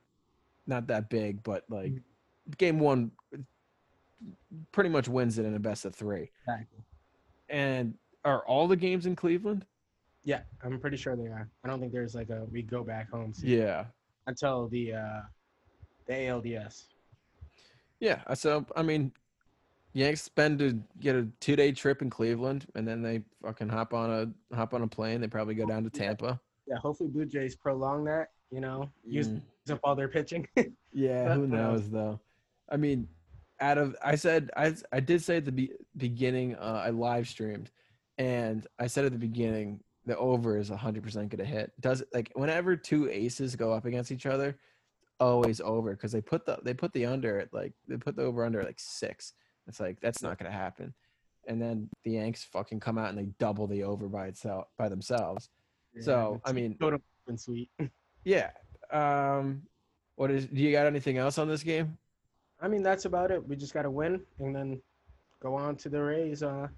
not 0.66 0.88
that 0.88 1.08
big, 1.08 1.42
but 1.42 1.64
like 1.70 1.92
mm-hmm. 1.92 2.50
game 2.58 2.78
one 2.78 3.12
pretty 4.72 4.90
much 4.90 5.08
wins 5.08 5.38
it 5.38 5.46
in 5.46 5.54
a 5.54 5.58
best 5.58 5.84
of 5.84 5.94
three. 5.94 6.30
Exactly. 6.46 6.84
And 7.48 7.94
are 8.24 8.44
all 8.46 8.68
the 8.68 8.76
games 8.76 9.06
in 9.06 9.16
Cleveland? 9.16 9.64
Yeah, 10.24 10.40
I'm 10.62 10.80
pretty 10.80 10.96
sure 10.96 11.16
they 11.16 11.26
are. 11.26 11.48
I 11.64 11.68
don't 11.68 11.80
think 11.80 11.92
there's 11.92 12.14
like 12.14 12.30
a 12.30 12.44
we 12.50 12.62
go 12.62 12.82
back 12.82 13.10
home 13.10 13.34
scene 13.34 13.50
Yeah. 13.50 13.84
until 14.26 14.68
the 14.68 14.94
uh 14.94 15.20
the 16.06 16.12
ALDS. 16.12 16.84
Yeah. 18.00 18.22
So 18.34 18.64
I 18.76 18.82
mean, 18.82 19.12
Yanks 19.92 20.22
spend 20.22 20.58
to 20.60 20.78
get 21.00 21.14
a 21.14 21.28
two 21.40 21.56
day 21.56 21.72
trip 21.72 22.02
in 22.02 22.10
Cleveland, 22.10 22.66
and 22.74 22.86
then 22.88 23.02
they 23.02 23.22
fucking 23.42 23.68
hop 23.68 23.92
on 23.94 24.10
a 24.50 24.56
hop 24.56 24.74
on 24.74 24.82
a 24.82 24.86
plane. 24.88 25.20
They 25.20 25.28
probably 25.28 25.54
go 25.54 25.66
down 25.66 25.84
to 25.84 25.90
Tampa. 25.90 26.40
Yeah, 26.66 26.76
hopefully 26.78 27.10
Blue 27.10 27.26
Jays 27.26 27.54
prolong 27.54 28.04
that. 28.04 28.28
You 28.50 28.60
know, 28.60 28.90
use 29.04 29.28
Mm. 29.28 29.40
up 29.70 29.80
all 29.84 29.94
their 29.94 30.08
pitching. 30.08 30.46
Yeah, 30.96 31.34
who 31.34 31.42
uh, 31.42 31.46
knows 31.46 31.90
though? 31.90 32.20
I 32.68 32.76
mean, 32.76 33.08
out 33.60 33.78
of 33.78 33.96
I 34.02 34.14
said 34.14 34.50
I 34.56 34.74
I 34.92 35.00
did 35.00 35.20
say 35.22 35.38
at 35.38 35.44
the 35.44 35.50
be, 35.50 35.72
beginning 35.96 36.54
uh, 36.54 36.82
I 36.86 36.90
live 36.90 37.26
streamed, 37.28 37.72
and 38.16 38.64
I 38.78 38.86
said 38.86 39.04
at 39.04 39.10
the 39.12 39.18
beginning 39.18 39.80
the 40.06 40.16
over 40.18 40.58
is 40.58 40.68
hundred 40.68 41.02
percent 41.02 41.30
gonna 41.30 41.44
hit. 41.44 41.72
Does 41.80 42.02
like 42.12 42.30
whenever 42.34 42.76
two 42.76 43.08
aces 43.10 43.56
go 43.56 43.72
up 43.72 43.84
against 43.84 44.12
each 44.12 44.26
other, 44.26 44.58
always 45.20 45.60
over 45.60 45.92
because 45.92 46.12
they 46.12 46.20
put 46.20 46.44
the 46.44 46.58
they 46.62 46.74
put 46.74 46.92
the 46.92 47.06
under 47.06 47.40
at 47.40 47.52
like 47.52 47.72
they 47.88 47.96
put 47.96 48.16
the 48.16 48.22
over 48.22 48.44
under 48.44 48.60
at 48.60 48.66
like 48.66 48.80
six. 48.80 49.32
It's 49.66 49.80
like 49.80 50.00
that's 50.00 50.22
not 50.22 50.38
gonna 50.38 50.50
happen. 50.50 50.94
And 51.46 51.60
then 51.60 51.88
the 52.04 52.12
Yanks 52.12 52.44
fucking 52.44 52.80
come 52.80 52.96
out 52.98 53.10
and 53.10 53.18
they 53.18 53.28
double 53.38 53.66
the 53.66 53.84
over 53.84 54.08
by 54.08 54.26
itself 54.26 54.66
by 54.78 54.88
themselves. 54.88 55.50
So 56.00 56.40
I 56.44 56.52
mean, 56.52 56.76
total 56.78 57.00
and 57.28 57.38
sweet. 57.38 57.70
yeah. 58.24 58.50
Um, 58.90 59.62
what 60.16 60.30
is? 60.30 60.46
Do 60.46 60.60
you 60.60 60.72
got 60.72 60.86
anything 60.86 61.18
else 61.18 61.38
on 61.38 61.48
this 61.48 61.62
game? 61.62 61.96
I 62.60 62.68
mean, 62.68 62.82
that's 62.82 63.04
about 63.04 63.30
it. 63.30 63.46
We 63.46 63.56
just 63.56 63.74
got 63.74 63.82
to 63.82 63.90
win 63.90 64.20
and 64.38 64.54
then 64.54 64.80
go 65.40 65.54
on 65.54 65.76
to 65.76 65.88
the 65.88 66.02
Rays 66.02 66.42
uh, 66.42 66.68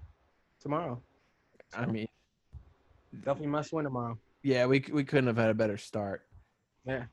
tomorrow. 0.59 1.01
I 1.73 1.85
mean, 1.85 2.07
Definitely 3.15 3.47
must 3.47 3.73
win 3.73 3.85
tomorrow. 3.85 4.17
yeah, 4.43 4.65
we 4.65 4.83
we 4.91 5.03
couldn't 5.03 5.27
have 5.27 5.37
had 5.37 5.49
a 5.49 5.53
better 5.53 5.77
start. 5.77 6.23
Yeah. 6.85 7.05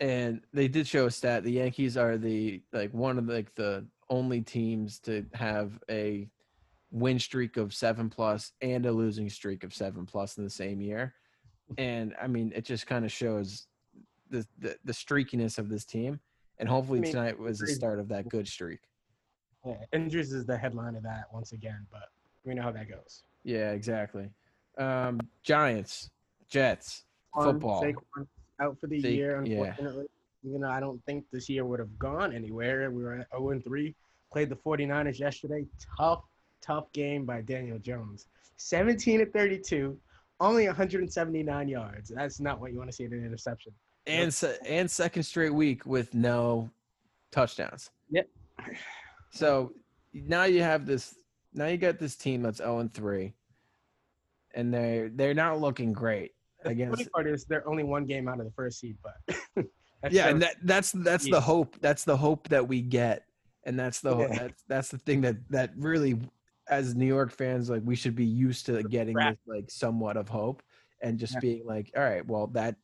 And 0.00 0.40
they 0.52 0.68
did 0.68 0.86
show 0.86 1.06
a 1.06 1.10
stat. 1.10 1.42
The 1.42 1.52
Yankees 1.52 1.96
are 1.96 2.16
the 2.16 2.62
like 2.72 2.92
one 2.94 3.18
of 3.18 3.26
the, 3.26 3.32
like 3.34 3.54
the 3.54 3.86
only 4.10 4.40
teams 4.40 4.98
to 5.00 5.26
have 5.34 5.78
a 5.90 6.28
win 6.90 7.18
streak 7.18 7.56
of 7.56 7.74
seven 7.74 8.08
plus 8.08 8.52
and 8.62 8.86
a 8.86 8.92
losing 8.92 9.28
streak 9.28 9.64
of 9.64 9.74
seven 9.74 10.06
plus 10.06 10.38
in 10.38 10.44
the 10.44 10.50
same 10.50 10.80
year. 10.80 11.14
And 11.76 12.14
I 12.20 12.26
mean, 12.28 12.52
it 12.54 12.64
just 12.64 12.86
kind 12.86 13.04
of 13.04 13.12
shows 13.12 13.66
the, 14.30 14.46
the 14.58 14.76
the 14.84 14.92
streakiness 14.92 15.58
of 15.58 15.68
this 15.68 15.84
team. 15.84 16.20
And 16.58 16.68
hopefully 16.68 17.00
I 17.00 17.02
mean, 17.02 17.12
tonight 17.12 17.38
was 17.38 17.58
the 17.58 17.66
start 17.66 17.98
of 17.98 18.08
that 18.08 18.28
good 18.28 18.48
streak. 18.48 18.80
Yeah, 19.66 19.74
injuries 19.92 20.32
is 20.32 20.46
the 20.46 20.56
headline 20.56 20.94
of 20.94 21.02
that 21.02 21.24
once 21.32 21.52
again, 21.52 21.86
but 21.90 22.08
we 22.44 22.54
know 22.54 22.62
how 22.62 22.72
that 22.72 22.88
goes. 22.88 23.24
Yeah, 23.44 23.72
exactly. 23.72 24.30
Um, 24.78 25.20
Giants, 25.42 26.10
Jets, 26.48 27.04
football. 27.34 27.82
Saquon 27.82 28.26
out 28.60 28.78
for 28.80 28.86
the 28.86 29.00
Sa- 29.00 29.08
year, 29.08 29.42
yeah. 29.44 29.58
unfortunately. 29.58 30.06
Even 30.44 30.60
though 30.60 30.70
I 30.70 30.78
don't 30.80 31.04
think 31.04 31.24
this 31.32 31.48
year 31.48 31.64
would 31.64 31.80
have 31.80 31.98
gone 31.98 32.32
anywhere. 32.32 32.90
We 32.90 33.02
were 33.02 33.14
at 33.14 33.26
0 33.36 33.50
and 33.50 33.64
3. 33.64 33.94
Played 34.32 34.50
the 34.50 34.56
49ers 34.56 35.18
yesterday. 35.18 35.66
Tough, 35.98 36.22
tough 36.62 36.90
game 36.92 37.24
by 37.24 37.40
Daniel 37.40 37.78
Jones. 37.78 38.26
17 38.56 39.20
to 39.20 39.26
32, 39.26 39.98
only 40.40 40.66
179 40.66 41.68
yards. 41.68 42.12
That's 42.14 42.38
not 42.40 42.60
what 42.60 42.72
you 42.72 42.78
want 42.78 42.90
to 42.90 42.96
see 42.96 43.04
in 43.04 43.12
an 43.12 43.24
interception. 43.24 43.72
and 44.06 44.32
se- 44.32 44.58
and 44.66 44.90
second 44.90 45.24
straight 45.24 45.52
week 45.54 45.84
with 45.86 46.14
no 46.14 46.70
touchdowns. 47.32 47.90
Yep. 48.10 48.28
So 49.30 49.72
now 50.14 50.44
you 50.44 50.62
have 50.62 50.86
this. 50.86 51.16
Now 51.52 51.66
you 51.66 51.76
got 51.76 51.98
this 51.98 52.16
team 52.16 52.42
that's 52.42 52.58
zero 52.58 52.78
and 52.78 52.92
three, 52.92 53.34
and 54.58 54.74
they're 54.74 55.08
they're 55.08 55.34
not 55.34 55.60
looking 55.60 55.92
great 55.92 56.32
The 56.64 56.70
funny 56.70 56.82
against. 56.82 57.12
part 57.12 57.28
is 57.28 57.44
they're 57.44 57.66
only 57.68 57.84
one 57.84 58.04
game 58.04 58.28
out 58.28 58.40
of 58.40 58.44
the 58.44 58.52
first 58.52 58.80
seed, 58.80 58.96
but 59.02 59.36
Yeah, 60.10 60.28
and 60.28 60.42
that, 60.42 60.56
that's 60.62 60.92
that's 60.92 61.26
Yeah. 61.26 61.36
the 61.36 61.40
hope. 61.40 61.76
That's 61.80 62.04
the 62.04 62.16
hope 62.16 62.48
that 62.48 62.66
we 62.66 62.82
get, 62.82 63.24
and 63.64 63.78
that's 63.78 64.00
the 64.00 64.16
Yeah. 64.16 64.28
that's 64.38 64.64
that's 64.68 64.88
the 64.90 64.98
thing 64.98 65.20
that 65.22 65.36
that 65.50 65.70
really, 65.76 66.18
as 66.68 66.94
New 66.94 67.06
York 67.06 67.30
fans, 67.32 67.70
like 67.70 67.82
we 67.84 67.94
should 67.96 68.14
be 68.14 68.24
used 68.26 68.66
to 68.66 68.82
getting 68.84 69.16
this 69.16 69.38
like 69.46 69.70
somewhat 69.70 70.16
of 70.16 70.28
hope, 70.28 70.62
and 71.02 71.18
just 71.18 71.34
Yeah. 71.34 71.40
being 71.40 71.66
like, 71.66 71.90
all 71.96 72.02
right, 72.02 72.26
well 72.26 72.48
that 72.48 72.76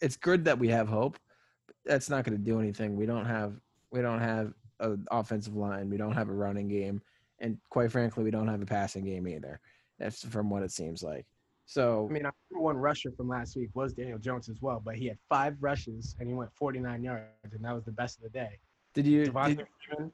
it's 0.00 0.16
good 0.16 0.44
that 0.46 0.58
we 0.58 0.68
have 0.68 0.88
hope. 0.88 1.18
But 1.66 1.76
that's 1.84 2.08
not 2.10 2.24
going 2.24 2.36
to 2.38 2.42
do 2.44 2.60
anything. 2.60 2.96
We 2.96 3.06
don't 3.06 3.26
have 3.26 3.60
we 3.92 4.00
don't 4.02 4.20
have 4.20 4.52
an 4.80 5.06
offensive 5.10 5.56
line. 5.56 5.88
We 5.90 5.96
don't 5.96 6.12
have 6.12 6.28
a 6.28 6.34
running 6.34 6.68
game, 6.68 7.00
and 7.40 7.58
quite 7.70 7.90
frankly, 7.92 8.24
we 8.24 8.30
don't 8.30 8.48
have 8.48 8.62
a 8.62 8.66
passing 8.66 9.04
game 9.04 9.26
either. 9.26 9.60
That's 9.98 10.24
from 10.24 10.48
what 10.50 10.62
it 10.62 10.70
seems 10.70 11.02
like. 11.02 11.26
So 11.66 12.06
I 12.08 12.12
mean, 12.12 12.24
our 12.24 12.32
number 12.50 12.62
one 12.64 12.76
rusher 12.78 13.10
from 13.16 13.28
last 13.28 13.56
week 13.56 13.70
was 13.74 13.92
Daniel 13.92 14.18
Jones 14.18 14.48
as 14.48 14.62
well, 14.62 14.80
but 14.82 14.94
he 14.96 15.06
had 15.06 15.18
five 15.28 15.56
rushes 15.60 16.14
and 16.18 16.28
he 16.28 16.34
went 16.34 16.50
49 16.54 17.02
yards, 17.02 17.24
and 17.52 17.62
that 17.64 17.74
was 17.74 17.84
the 17.84 17.92
best 17.92 18.16
of 18.18 18.22
the 18.22 18.30
day. 18.30 18.58
did 18.94 19.06
you 19.06 19.24
Devonta 19.30 19.56
did, 19.58 19.66
Freeman, 19.86 20.12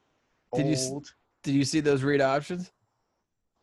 did 0.55 0.67
you 0.79 1.03
did 1.43 1.55
you 1.55 1.65
see 1.65 1.81
those 1.81 2.03
read 2.03 2.21
options? 2.21 2.73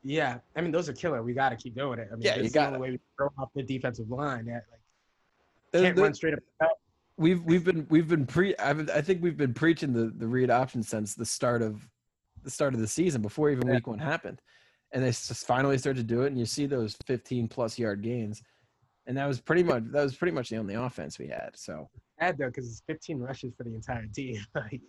Yeah, 0.03 0.39
I 0.55 0.61
mean, 0.61 0.71
those 0.71 0.87
are 0.89 0.93
killer. 0.93 1.21
We 1.21 1.33
got 1.33 1.49
to 1.49 1.55
keep 1.55 1.75
doing 1.75 1.99
it. 1.99 2.07
I 2.11 2.15
mean, 2.15 2.23
Yeah, 2.23 2.35
you 2.37 2.43
it's 2.45 2.53
the 2.53 2.79
way 2.79 2.91
we 2.91 2.99
throw 3.17 3.29
off 3.37 3.49
the 3.53 3.61
defensive 3.61 4.09
line. 4.09 4.45
Yeah, 4.47 4.53
like 4.55 4.63
Those- 5.71 5.81
can't 5.83 5.95
those- 5.95 6.03
run 6.03 6.13
straight 6.13 6.33
up. 6.61 6.79
we've 7.17 7.43
we've 7.43 7.63
been 7.65 7.85
we've 7.89 8.07
been 8.07 8.25
pre 8.25 8.55
I've, 8.57 8.89
I 8.89 9.01
think 9.01 9.21
we've 9.21 9.37
been 9.37 9.53
preaching 9.53 9.91
the 9.91 10.05
the 10.15 10.27
read 10.27 10.49
option 10.49 10.81
since 10.81 11.13
the 11.13 11.25
start 11.25 11.61
of 11.61 11.87
the 12.43 12.49
start 12.49 12.73
of 12.73 12.79
the 12.79 12.87
season 12.87 13.21
before 13.21 13.49
even 13.51 13.67
Yeah. 13.67 13.73
week 13.75 13.87
one 13.87 13.99
happened, 13.99 14.41
and 14.93 15.03
they 15.03 15.09
just 15.09 15.45
finally 15.45 15.77
start 15.77 15.95
to 15.97 16.03
do 16.03 16.21
it, 16.21 16.27
and 16.27 16.37
you 16.37 16.45
see 16.45 16.65
those 16.65 16.95
15 17.05 17.47
plus 17.47 17.79
yard 17.79 18.01
gains, 18.01 18.41
and 19.07 19.17
that 19.17 19.27
was 19.27 19.39
pretty 19.39 19.63
much 19.63 19.83
that 19.91 20.03
was 20.03 20.15
pretty 20.15 20.33
much 20.33 20.49
the 20.49 20.57
only 20.57 20.75
offense 20.75 21.19
we 21.19 21.27
had. 21.27 21.51
So 21.55 21.89
Bad 22.19 22.37
though, 22.37 22.47
because 22.47 22.67
it's 22.67 22.83
15 22.87 23.19
rushes 23.19 23.53
for 23.57 23.63
the 23.63 23.73
entire 23.73 24.07
team. 24.13 24.43
Like 24.55 24.81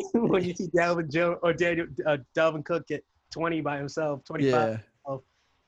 when 0.12 0.44
you 0.44 0.54
see 0.54 0.68
Dalvin 0.68 1.10
Jones 1.10 1.38
or 1.42 1.52
Daniel 1.52 1.86
uh, 2.06 2.18
Dalvin 2.36 2.64
Cook 2.64 2.86
get 2.86 3.04
20 3.32 3.60
by 3.62 3.78
himself, 3.78 4.22
25. 4.24 4.52
yeah, 4.52 5.16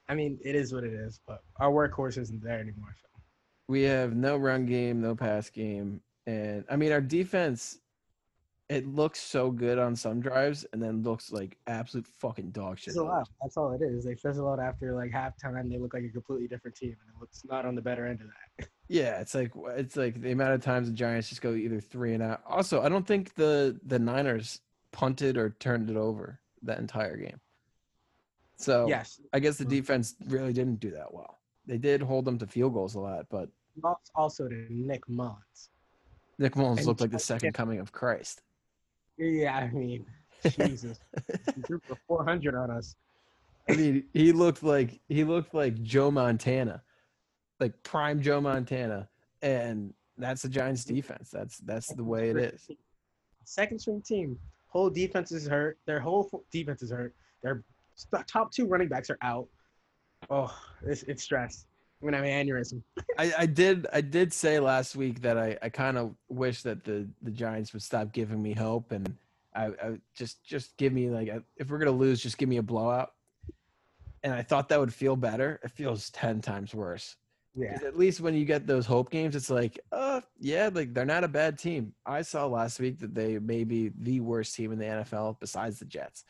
I 0.09 0.15
mean, 0.15 0.39
it 0.45 0.55
is 0.57 0.73
what 0.73 0.85
it 0.85 0.93
is. 0.93 1.21
But 1.27 1.43
our 1.57 1.71
workhorse 1.71 2.19
isn't 2.19 2.43
there 2.43 2.61
anymore. 2.61 2.95
So. 3.01 3.23
we 3.69 3.83
have 3.83 4.15
no 4.15 4.37
run 4.37 4.67
game, 4.67 5.01
no 5.01 5.15
pass 5.15 5.51
game, 5.51 6.01
and 6.27 6.65
I 6.71 6.77
mean 6.77 6.93
our 6.93 7.01
defense. 7.01 7.80
It 8.71 8.87
looks 8.87 9.19
so 9.21 9.51
good 9.51 9.81
on 9.81 9.97
some 9.97 10.21
drives, 10.21 10.65
and 10.73 10.81
then 10.81 11.03
looks 11.03 11.33
like 11.33 11.59
absolute 11.67 12.07
fucking 12.07 12.53
dog 12.53 12.79
shit. 12.79 12.95
That's 13.43 13.57
all 13.57 13.73
it 13.73 13.83
is. 13.83 14.05
They 14.05 14.15
fizzle 14.15 14.49
out 14.49 14.61
after 14.61 14.95
like 14.95 15.11
halftime. 15.11 15.69
They 15.69 15.77
look 15.77 15.93
like 15.93 16.05
a 16.05 16.09
completely 16.09 16.47
different 16.47 16.77
team, 16.77 16.91
and 17.05 17.13
it 17.17 17.21
looks 17.21 17.43
not 17.45 17.67
on 17.67 17.75
the 17.75 17.83
better 17.83 18.07
end 18.07 18.21
of 18.21 18.29
that. 18.29 18.69
Yeah, 18.87 19.19
it's 19.21 19.35
like 19.35 19.51
it's 19.77 19.97
like 19.97 20.21
the 20.21 20.31
amount 20.31 20.53
of 20.53 20.63
times 20.63 20.87
the 20.87 20.95
Giants 20.95 21.29
just 21.29 21.43
go 21.43 21.55
either 21.55 21.81
three 21.81 22.15
and 22.15 22.23
out. 22.23 22.43
Also, 22.47 22.81
I 22.81 22.89
don't 22.89 23.05
think 23.05 23.35
the 23.35 23.77
the 23.87 23.99
Niners 23.99 24.61
punted 24.93 25.37
or 25.37 25.51
turned 25.59 25.91
it 25.91 25.97
over 25.97 26.39
that 26.63 26.79
entire 26.79 27.17
game. 27.17 27.41
So 28.57 28.87
Yes, 28.87 29.21
I 29.33 29.41
guess 29.41 29.59
the 29.59 29.65
Mhm. 29.65 29.71
defense 29.71 30.15
really 30.29 30.53
didn't 30.53 30.79
do 30.79 30.93
that 30.93 31.13
well. 31.13 31.41
They 31.67 31.79
did 31.79 32.03
hold 32.03 32.25
them 32.25 32.39
to 32.39 32.47
field 32.47 32.75
goals 32.75 32.95
a 32.95 33.01
lot, 33.01 33.27
but 33.31 33.49
also 34.15 34.49
to 34.49 34.67
Nick 34.71 35.09
Mullens. 35.09 35.71
Nick 36.39 36.55
Mullens 36.55 36.87
looked 36.87 37.01
like 37.01 37.11
the 37.11 37.19
second 37.19 37.53
coming 37.53 37.81
of 37.81 37.91
Christ. 37.91 38.43
Yeah, 39.21 39.57
I 39.57 39.71
mean, 39.71 40.07
Jesus, 40.45 40.99
he 41.55 41.63
threw 41.63 41.81
for 41.87 41.97
400 42.09 42.55
on 42.55 42.71
us. 42.71 42.97
I 43.69 43.77
mean, 43.77 44.05
he 44.15 44.33
looked 44.33 44.63
like 44.63 45.01
he 45.09 45.25
looked 45.25 45.53
like 45.53 45.83
Joe 45.83 46.11
Montana, 46.11 46.83
like 47.61 47.81
prime 47.83 48.23
Joe 48.23 48.41
Montana, 48.41 49.09
and 49.43 49.93
that's 50.17 50.43
the 50.43 50.49
Giants' 50.49 50.85
defense. 50.85 51.29
That's 51.31 51.59
that's 51.59 51.93
the 51.95 52.03
way 52.03 52.31
it 52.31 52.37
is. 52.39 52.69
Second 53.45 53.79
string 53.79 54.03
team, 54.03 54.39
whole 54.69 54.89
defense 54.89 55.33
is 55.33 55.47
hurt. 55.47 55.79
Their 55.87 56.01
whole 56.01 56.31
defense 56.51 56.83
is 56.83 56.91
hurt. 56.91 57.15
Their 57.43 57.63
top 58.27 58.53
two 58.53 58.67
running 58.67 58.89
backs 58.89 59.11
are 59.11 59.19
out. 59.23 59.49
Oh, 60.31 60.55
it's, 60.87 61.03
it's 61.05 61.23
stress. 61.23 61.67
I'm 62.01 62.07
gonna 62.07 62.17
have 62.19 62.27
an 62.27 62.47
aneurysm. 62.47 62.83
I, 63.19 63.33
I 63.41 63.47
did 63.47 63.87
I 63.93 64.01
did 64.01 64.33
say 64.33 64.59
last 64.59 64.97
week 64.97 65.21
that 65.23 65.37
I, 65.37 65.59
I 65.61 65.69
kind 65.69 65.99
of 65.99 66.15
wish 66.29 66.63
that 66.63 66.83
the, 66.85 67.07
the 67.23 67.31
Giants 67.31 67.73
would 67.73 67.83
stop 67.83 68.13
giving 68.13 68.43
me 68.43 68.55
hope 68.55 68.93
and 68.93 69.15
I, 69.55 69.67
I 69.67 69.99
just 70.15 70.43
just 70.45 70.77
give 70.79 70.93
me 70.93 71.11
like 71.11 71.29
a, 71.29 71.43
if 71.57 71.69
we're 71.69 71.79
gonna 71.79 71.91
lose 71.91 72.23
just 72.23 72.39
give 72.39 72.49
me 72.49 72.57
a 72.57 72.63
blowout. 72.63 73.13
And 74.23 74.33
I 74.33 74.43
thought 74.43 74.69
that 74.69 74.79
would 74.81 74.93
feel 74.93 75.17
better. 75.17 75.61
It 75.63 75.71
feels 75.73 76.11
ten 76.11 76.41
times 76.41 76.75
worse. 76.75 77.17
Yeah, 77.55 77.73
'Cause 77.75 77.83
at 77.83 77.99
least 77.99 78.21
when 78.21 78.35
you 78.35 78.45
get 78.45 78.67
those 78.67 78.87
hope 78.87 79.11
games 79.11 79.35
it's 79.37 79.51
like 79.51 79.79
uh 79.93 80.21
yeah 80.39 80.71
like 80.73 80.95
they're 80.95 81.05
not 81.05 81.25
a 81.25 81.29
bad 81.29 81.59
team. 81.59 81.93
I 82.07 82.23
saw 82.23 82.47
last 82.47 82.81
week 82.81 82.99
that 83.01 83.15
they 83.15 83.39
may 83.39 83.65
be 83.65 83.91
the 83.99 84.21
worst 84.21 84.55
team 84.55 84.73
in 84.73 84.79
the 84.79 84.85
NFL 84.87 85.39
besides 85.41 85.79
the 85.81 85.85
Jets. 85.85 86.25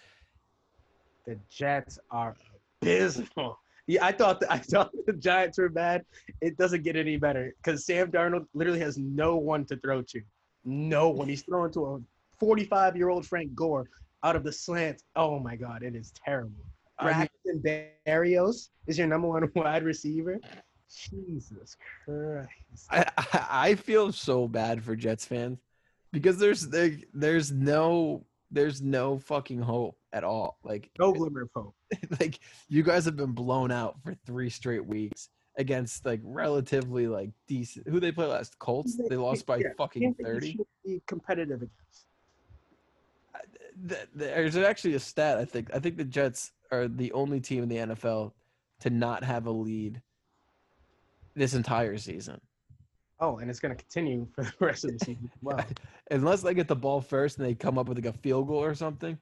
The 1.26 1.38
Jets 1.48 1.98
are 2.10 2.36
abysmal. 2.82 3.58
Yeah, 3.90 4.06
I 4.06 4.12
thought 4.12 4.38
the, 4.38 4.52
I 4.52 4.58
thought 4.58 4.92
the 5.06 5.12
Giants 5.12 5.58
were 5.58 5.68
bad. 5.68 6.04
It 6.40 6.56
doesn't 6.56 6.82
get 6.82 6.94
any 6.94 7.16
better 7.16 7.52
because 7.56 7.84
Sam 7.84 8.10
Darnold 8.10 8.46
literally 8.54 8.78
has 8.80 8.96
no 8.96 9.36
one 9.36 9.64
to 9.66 9.76
throw 9.76 10.02
to. 10.02 10.20
No, 10.64 11.08
one. 11.08 11.28
he's 11.28 11.42
throwing 11.42 11.72
to 11.72 11.86
a 11.86 12.00
45 12.38 12.96
year 12.96 13.08
old 13.08 13.26
Frank 13.26 13.54
Gore 13.54 13.88
out 14.22 14.36
of 14.36 14.44
the 14.44 14.52
slant, 14.52 15.02
oh 15.16 15.40
my 15.40 15.56
God, 15.56 15.82
it 15.82 15.96
is 15.96 16.12
terrible. 16.24 16.64
Braxton 17.00 17.62
Berrios 18.06 18.68
is 18.86 18.98
your 18.98 19.06
number 19.06 19.26
one 19.26 19.50
wide 19.54 19.82
receiver. 19.82 20.38
Jesus 21.08 21.76
Christ. 22.04 22.86
I, 22.90 23.06
I 23.16 23.46
I 23.50 23.74
feel 23.74 24.12
so 24.12 24.46
bad 24.46 24.84
for 24.84 24.94
Jets 24.94 25.24
fans 25.24 25.58
because 26.12 26.38
there's 26.38 26.68
there, 26.68 26.92
there's 27.14 27.50
no 27.50 28.24
there's 28.50 28.82
no 28.82 29.18
fucking 29.18 29.60
hope 29.60 29.96
at 30.12 30.24
all. 30.24 30.58
Like 30.62 30.90
No 30.98 31.12
glimmer 31.12 31.42
of 31.42 31.50
hope. 31.54 31.74
like 32.20 32.38
you 32.68 32.82
guys 32.82 33.04
have 33.04 33.16
been 33.16 33.32
blown 33.32 33.70
out 33.70 33.96
for 34.02 34.14
three 34.26 34.50
straight 34.50 34.84
weeks 34.84 35.28
against 35.56 36.04
like 36.04 36.20
relatively 36.22 37.06
like 37.06 37.30
decent. 37.46 37.88
Who 37.88 38.00
they 38.00 38.12
play 38.12 38.26
last? 38.26 38.58
Colts. 38.58 38.98
They 39.08 39.16
lost 39.16 39.46
by 39.46 39.58
Yeah, 39.58 39.68
fucking 39.76 40.02
Can't 40.02 40.16
think 40.16 40.28
you 40.28 40.34
thirty. 40.34 40.58
Be 40.84 41.02
competitive 41.06 41.62
against. 41.62 42.06
There's 44.14 44.56
actually 44.56 44.94
a 44.94 45.00
stat. 45.00 45.38
I 45.38 45.44
think 45.44 45.70
I 45.74 45.78
think 45.78 45.96
the 45.96 46.04
Jets 46.04 46.52
are 46.70 46.88
the 46.88 47.12
only 47.12 47.40
team 47.40 47.62
in 47.62 47.68
the 47.68 47.76
NFL 47.76 48.32
to 48.80 48.90
not 48.90 49.24
have 49.24 49.46
a 49.46 49.50
lead 49.50 50.02
this 51.34 51.54
entire 51.54 51.96
season. 51.96 52.40
Oh, 53.20 53.36
and 53.38 53.50
it's 53.50 53.60
going 53.60 53.76
to 53.76 53.82
continue 53.82 54.26
for 54.34 54.44
the 54.44 54.52
rest 54.60 54.84
of 54.84 54.98
the 54.98 55.04
season. 55.04 55.30
as 55.32 55.38
Well, 55.42 55.64
Unless 56.10 56.42
they 56.42 56.54
get 56.54 56.68
the 56.68 56.76
ball 56.76 57.00
first 57.00 57.38
and 57.38 57.46
they 57.46 57.54
come 57.54 57.78
up 57.78 57.88
with 57.88 57.98
like 57.98 58.06
a 58.14 58.18
field 58.18 58.48
goal 58.48 58.62
or 58.62 58.74
something, 58.74 59.18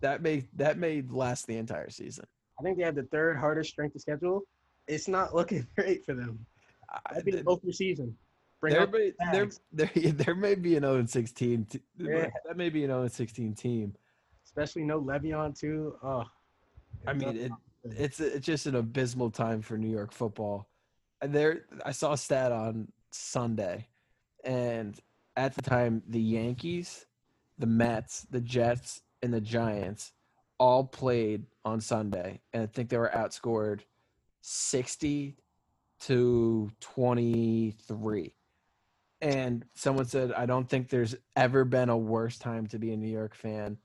that 0.00 0.22
may 0.22 0.44
that 0.56 0.78
may 0.78 1.02
last 1.08 1.46
the 1.46 1.56
entire 1.56 1.90
season. 1.90 2.24
I 2.58 2.62
think 2.62 2.78
they 2.78 2.84
have 2.84 2.94
the 2.94 3.04
third 3.04 3.36
hardest 3.36 3.70
strength 3.70 3.94
of 3.94 4.00
schedule. 4.00 4.42
It's 4.88 5.06
not 5.08 5.34
looking 5.34 5.66
great 5.76 6.04
for 6.04 6.14
them. 6.14 6.44
I- 6.90 7.00
That'd 7.10 7.24
be 7.24 7.32
the 7.32 7.44
both 7.44 7.62
your 7.62 7.72
season. 7.72 8.16
Bring 8.60 8.74
there 8.74 8.86
may 8.86 9.12
there, 9.32 9.48
there 9.72 9.90
there 10.12 10.34
may 10.36 10.54
be 10.54 10.76
an 10.76 10.82
0 10.82 10.96
and 10.96 11.10
16 11.10 11.64
t- 11.66 11.80
Yeah. 11.98 12.30
that 12.46 12.56
may 12.56 12.68
be 12.70 12.84
an 12.84 12.90
0 12.90 13.02
and 13.02 13.10
16 13.12 13.54
team. 13.54 13.92
especially 14.44 14.84
no 14.84 15.00
Le'Veon 15.02 15.58
too. 15.58 15.96
Oh, 16.02 16.24
I 17.06 17.12
mean, 17.12 17.36
it, 17.36 17.52
it's 17.84 18.20
it's 18.20 18.46
just 18.46 18.66
an 18.66 18.76
abysmal 18.76 19.30
time 19.30 19.62
for 19.62 19.76
New 19.76 19.90
York 19.90 20.12
football. 20.12 20.68
And 21.20 21.32
there, 21.32 21.64
I 21.84 21.90
saw 21.92 22.12
a 22.12 22.16
stat 22.18 22.52
on 22.52 22.86
Sunday, 23.14 23.88
and 24.44 24.98
at 25.36 25.54
the 25.54 25.62
time, 25.62 26.02
the 26.08 26.20
Yankees, 26.20 27.06
the 27.58 27.66
Mets, 27.66 28.26
the 28.30 28.40
Jets, 28.40 29.02
and 29.22 29.32
the 29.32 29.40
Giants 29.40 30.12
all 30.58 30.84
played 30.84 31.46
on 31.64 31.80
Sunday, 31.80 32.40
and 32.52 32.62
I 32.62 32.66
think 32.66 32.88
they 32.88 32.98
were 32.98 33.12
outscored 33.14 33.80
sixty 34.40 35.36
to 36.00 36.70
twenty 36.80 37.74
three. 37.86 38.34
And 39.20 39.64
someone 39.74 40.06
said, 40.06 40.32
I 40.32 40.46
don't 40.46 40.68
think 40.68 40.88
there's 40.88 41.14
ever 41.36 41.64
been 41.64 41.88
a 41.88 41.96
worse 41.96 42.38
time 42.38 42.66
to 42.68 42.78
be 42.78 42.92
a 42.92 42.96
New 42.96 43.08
York 43.08 43.36
fan. 43.36 43.78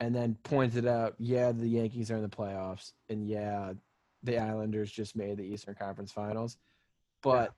And 0.00 0.14
then 0.14 0.36
pointed 0.42 0.86
out, 0.86 1.14
yeah, 1.18 1.52
the 1.52 1.68
Yankees 1.68 2.10
are 2.10 2.16
in 2.16 2.22
the 2.22 2.28
playoffs, 2.28 2.92
and 3.08 3.26
yeah, 3.26 3.72
the 4.22 4.38
Islanders 4.38 4.90
just 4.90 5.16
made 5.16 5.38
the 5.38 5.44
Eastern 5.44 5.74
Conference 5.74 6.12
Finals, 6.12 6.58
but 7.22 7.54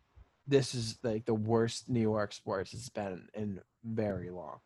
this 0.46 0.74
is 0.74 0.98
like 1.02 1.24
the 1.24 1.34
worst 1.34 1.88
New 1.88 2.00
York 2.00 2.32
sports 2.32 2.72
it's 2.72 2.88
been 2.88 3.28
in 3.34 3.60
very 3.84 4.30
long. 4.30 4.58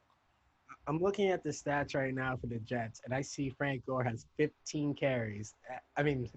I'm 0.86 0.98
looking 0.98 1.28
at 1.28 1.44
the 1.44 1.50
stats 1.50 1.94
right 1.94 2.14
now 2.14 2.36
for 2.36 2.46
the 2.46 2.58
Jets, 2.58 3.00
and 3.04 3.14
I 3.14 3.20
see 3.20 3.50
Frank 3.50 3.86
Gore 3.86 4.02
has 4.02 4.26
15 4.38 4.94
carries. 4.94 5.54
I 5.96 6.02
mean, 6.02 6.28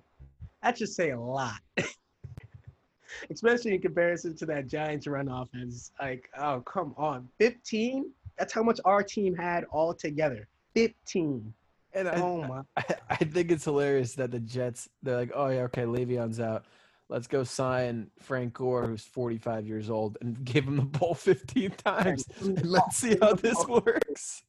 that 0.61 0.77
should 0.77 0.89
say 0.89 1.11
a 1.11 1.19
lot, 1.19 1.59
especially 3.31 3.73
in 3.75 3.81
comparison 3.81 4.35
to 4.37 4.45
that 4.47 4.67
Giants 4.67 5.07
run 5.07 5.27
offense. 5.27 5.91
Like, 5.99 6.29
oh 6.37 6.61
come 6.61 6.93
on, 6.97 7.27
15? 7.39 8.11
That's 8.37 8.53
how 8.53 8.63
much 8.63 8.79
our 8.85 9.03
team 9.03 9.35
had 9.35 9.63
all 9.65 9.93
together. 9.93 10.47
15. 10.75 11.53
And 11.95 12.07
I, 12.07 12.15
Oh 12.15 12.43
my. 12.43 12.61
I, 12.77 12.83
I 13.09 13.15
think 13.15 13.51
it's 13.51 13.65
hilarious 13.65 14.13
that 14.15 14.31
the 14.31 14.39
Jets 14.39 14.89
they're 15.01 15.17
like, 15.17 15.31
oh 15.33 15.49
yeah, 15.49 15.61
okay, 15.61 15.83
Le'Veon's 15.83 16.39
out. 16.39 16.65
Let's 17.13 17.27
go 17.27 17.43
sign 17.43 18.09
Frank 18.19 18.55
Gore, 18.55 18.87
who's 18.87 19.03
45 19.03 19.67
years 19.67 19.91
old, 19.91 20.17
and 20.21 20.43
give 20.43 20.65
him 20.65 20.77
the 20.77 20.81
ball 20.81 21.13
15 21.13 21.69
times, 21.69 22.25
and 22.41 22.65
let's 22.69 22.97
see 22.97 23.15
how 23.21 23.33
this 23.33 23.63
works. 23.67 24.41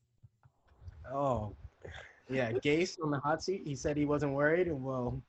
Oh, 1.12 1.54
yeah. 2.30 2.52
Gase 2.52 2.96
on 3.04 3.10
the 3.10 3.18
hot 3.18 3.42
seat. 3.44 3.64
He 3.66 3.74
said 3.74 3.98
he 3.98 4.06
wasn't 4.06 4.32
worried, 4.32 4.68
and 4.68 4.82
well, 4.82 5.22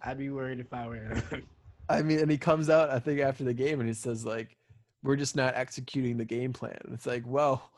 I'd 0.00 0.16
be 0.16 0.30
worried 0.30 0.58
if 0.58 0.72
I 0.72 0.88
were 0.88 0.96
him. 0.96 1.46
I 1.90 2.00
mean, 2.00 2.20
and 2.20 2.30
he 2.30 2.38
comes 2.38 2.70
out, 2.70 2.88
I 2.88 3.00
think, 3.00 3.20
after 3.20 3.44
the 3.44 3.52
game 3.52 3.80
and 3.80 3.88
he 3.88 3.94
says, 3.94 4.24
like, 4.24 4.56
we're 5.02 5.16
just 5.16 5.36
not 5.36 5.54
executing 5.56 6.16
the 6.16 6.24
game 6.24 6.54
plan. 6.54 6.78
And 6.86 6.94
it's 6.94 7.06
like, 7.06 7.22
well, 7.26 7.70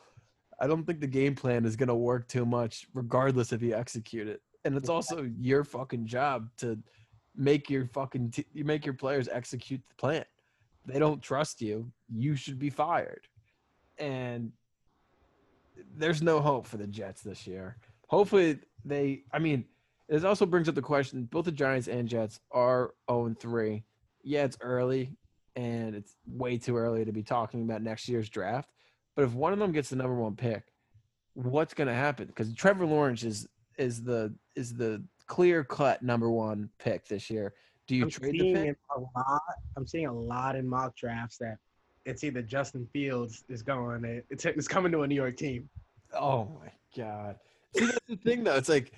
I 0.61 0.68
don't 0.68 0.87
think 0.87 1.00
the 1.00 1.09
game 1.09 1.35
plan 1.35 1.64
is 1.64 1.74
going 1.74 1.88
to 1.88 1.96
work 1.96 2.29
too 2.29 2.46
much, 2.46 2.87
regardless 2.94 3.53
if 3.53 3.61
you 3.61 3.74
execute 3.74 4.29
it. 4.29 4.40
And 4.64 4.76
it's 4.76 4.88
also 4.88 5.29
your 5.38 5.64
fucking 5.64 6.07
job 6.07 6.48
to 6.59 6.79
make 7.38 7.70
your 7.70 7.87
fucking, 7.87 8.33
t- 8.33 8.46
you 8.53 8.64
make 8.64 8.85
your 8.85 8.94
players 8.94 9.29
execute 9.29 9.81
the 9.88 9.94
plan. 9.94 10.24
They 10.85 10.98
don't 10.98 11.22
trust 11.22 11.62
you, 11.62 11.90
you 12.12 12.37
should 12.37 12.59
be 12.59 12.70
fired. 12.70 13.27
And 13.98 14.53
there's 15.96 16.20
no 16.20 16.40
hope 16.40 16.66
for 16.66 16.77
the 16.77 16.87
Jets 16.87 17.22
this 17.22 17.46
year. 17.46 17.77
Hopefully, 18.09 18.59
they, 18.85 19.22
I 19.33 19.38
mean, 19.38 19.64
this 20.09 20.24
also 20.24 20.46
brings 20.46 20.68
up 20.68 20.74
the 20.74 20.83
question 20.83 21.29
both 21.31 21.44
the 21.44 21.53
Giants 21.53 21.88
and 21.88 22.09
Jets 22.09 22.40
are 22.51 22.94
0 23.11 23.37
3. 23.38 23.85
Yeah, 24.22 24.44
it's 24.44 24.59
early 24.61 25.16
and 25.57 25.94
it's 25.94 26.14
way 26.27 26.57
too 26.57 26.77
early 26.77 27.05
to 27.05 27.12
be 27.12 27.22
talking 27.22 27.62
about 27.62 27.83
next 27.83 28.09
year's 28.09 28.29
draft. 28.29 28.70
But 29.16 29.24
if 29.24 29.33
one 29.33 29.53
of 29.53 29.59
them 29.59 29.72
gets 29.72 29.90
the 29.90 29.96
number 29.96 30.14
one 30.14 30.37
pick, 30.37 30.62
what's 31.35 31.74
going 31.74 31.88
to 31.88 31.94
happen? 31.94 32.27
Because 32.27 32.55
Trevor 32.55 32.87
Lawrence 32.87 33.22
is 33.24 33.48
is 33.77 34.03
the 34.03 34.35
is 34.57 34.74
the 34.74 35.03
clear 35.29 35.62
cut 35.62 36.03
number 36.03 36.31
one 36.31 36.69
pick 36.79 37.07
this 37.07 37.31
year. 37.31 37.55
Do 37.87 37.95
you 37.95 38.05
I'm 38.05 38.11
trade 38.11 38.33
the 38.33 38.53
pick? 38.55 38.77
a 38.97 39.01
lot. 39.01 39.43
I'm 39.77 39.87
seeing 39.87 40.07
a 40.07 40.12
lot 40.12 40.57
in 40.57 40.69
mock 40.69 40.97
drafts 40.97 41.38
that 41.38 41.59
it's 42.05 42.25
either 42.25 42.43
Justin 42.43 42.88
Fields 42.93 43.45
is 43.49 43.62
going, 43.62 44.23
it's, 44.31 44.45
it's 44.45 44.69
coming 44.69 44.91
to 44.93 45.03
a 45.03 45.07
New 45.07 45.14
York 45.14 45.37
team. 45.37 45.69
Oh 46.14 46.45
my 46.61 46.71
god! 46.97 47.37
See, 47.77 47.85
that's 47.85 47.99
the 48.09 48.17
thing 48.17 48.45
though. 48.45 48.57
It's 48.57 48.69
like 48.69 48.93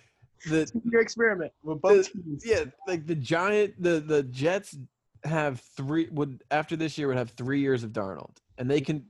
the 0.47 0.71
Your 0.91 1.01
experiment 1.01 1.53
with 1.63 1.81
both 1.81 2.13
teams. 2.13 2.45
yeah, 2.47 2.65
like 2.87 3.07
the 3.07 3.17
giant 3.17 3.83
the 3.83 4.01
the 4.01 4.23
Jets 4.23 4.77
have 5.25 5.61
three 5.77 6.09
would 6.13 6.43
after 6.51 6.77
this 6.77 6.97
year 6.97 7.09
would 7.09 7.17
have 7.17 7.31
three 7.31 7.61
years 7.61 7.83
of 7.83 7.91
Darnold, 7.91 8.37
and 8.59 8.71
they 8.71 8.81
can. 8.81 9.07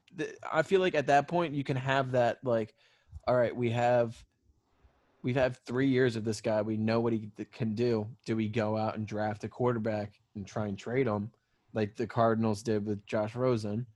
I 0.50 0.62
feel 0.62 0.80
like 0.80 0.94
at 0.94 1.08
that 1.08 1.28
point 1.28 1.54
you 1.54 1.62
can 1.62 1.76
have 1.76 2.12
that 2.12 2.38
like, 2.42 2.74
all 3.28 3.36
right, 3.36 3.54
we 3.54 3.70
have. 3.70 4.16
We 5.22 5.34
have 5.34 5.42
had 5.42 5.56
three 5.66 5.88
years 5.88 6.16
of 6.16 6.24
this 6.24 6.40
guy. 6.40 6.62
We 6.62 6.76
know 6.76 7.00
what 7.00 7.12
he 7.12 7.30
can 7.52 7.74
do. 7.74 8.08
Do 8.24 8.36
we 8.36 8.48
go 8.48 8.76
out 8.76 8.96
and 8.96 9.06
draft 9.06 9.44
a 9.44 9.48
quarterback 9.48 10.20
and 10.34 10.46
try 10.46 10.66
and 10.66 10.78
trade 10.78 11.06
him, 11.06 11.30
like 11.74 11.96
the 11.96 12.06
Cardinals 12.06 12.62
did 12.62 12.86
with 12.86 13.04
Josh 13.06 13.34
Rosen, 13.34 13.86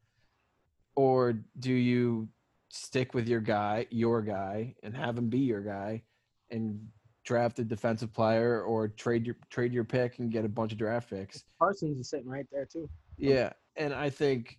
or 0.97 1.39
do 1.61 1.73
you 1.73 2.29
stick 2.69 3.15
with 3.15 3.29
your 3.29 3.41
guy, 3.41 3.87
your 3.91 4.21
guy, 4.21 4.75
and 4.83 4.97
have 4.97 5.17
him 5.17 5.29
be 5.29 5.39
your 5.39 5.63
guy, 5.63 6.03
and 6.51 6.89
draft 7.25 7.59
a 7.59 7.65
defensive 7.65 8.13
player 8.13 8.63
or 8.63 8.89
trade 8.89 9.25
your 9.27 9.37
trade 9.49 9.73
your 9.73 9.85
pick 9.85 10.19
and 10.19 10.31
get 10.31 10.45
a 10.45 10.49
bunch 10.49 10.73
of 10.73 10.79
draft 10.79 11.09
picks. 11.11 11.45
Parsons 11.59 11.99
is 11.99 12.09
sitting 12.09 12.29
right 12.29 12.47
there 12.53 12.67
too. 12.67 12.89
Yeah, 13.17 13.53
and 13.77 13.95
I 13.95 14.11
think 14.11 14.59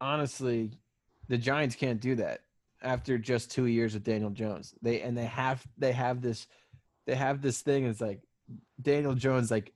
honestly, 0.00 0.70
the 1.28 1.38
Giants 1.38 1.74
can't 1.74 2.00
do 2.00 2.14
that 2.16 2.42
after 2.84 3.18
just 3.18 3.50
two 3.50 3.66
years 3.66 3.94
with 3.94 4.04
Daniel 4.04 4.30
Jones. 4.30 4.74
They 4.82 5.00
and 5.00 5.16
they 5.16 5.24
have 5.24 5.64
they 5.78 5.92
have 5.92 6.20
this 6.20 6.46
they 7.06 7.14
have 7.14 7.42
this 7.42 7.62
thing. 7.62 7.86
It's 7.86 8.00
like 8.00 8.20
Daniel 8.80 9.14
Jones 9.14 9.50
like 9.50 9.72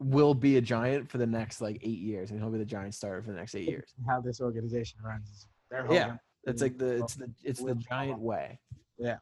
will 0.00 0.34
be 0.34 0.56
a 0.56 0.60
giant 0.60 1.08
for 1.10 1.18
the 1.18 1.26
next 1.26 1.60
like 1.60 1.78
eight 1.82 1.98
years, 2.00 2.30
and 2.30 2.40
he'll 2.40 2.50
be 2.50 2.58
the 2.58 2.64
giant 2.64 2.94
starter 2.94 3.22
for 3.22 3.30
the 3.32 3.38
next 3.38 3.54
eight 3.54 3.68
years. 3.68 3.94
How 4.06 4.20
this 4.20 4.40
organization 4.40 4.98
runs. 5.02 5.46
They're 5.70 5.86
Yeah. 5.90 6.16
It's 6.44 6.62
like 6.62 6.78
the 6.78 7.02
it's 7.02 7.14
the 7.14 7.30
it's 7.44 7.62
the 7.62 7.74
giant 7.74 8.20
way. 8.20 8.58
Yeah. 8.98 9.16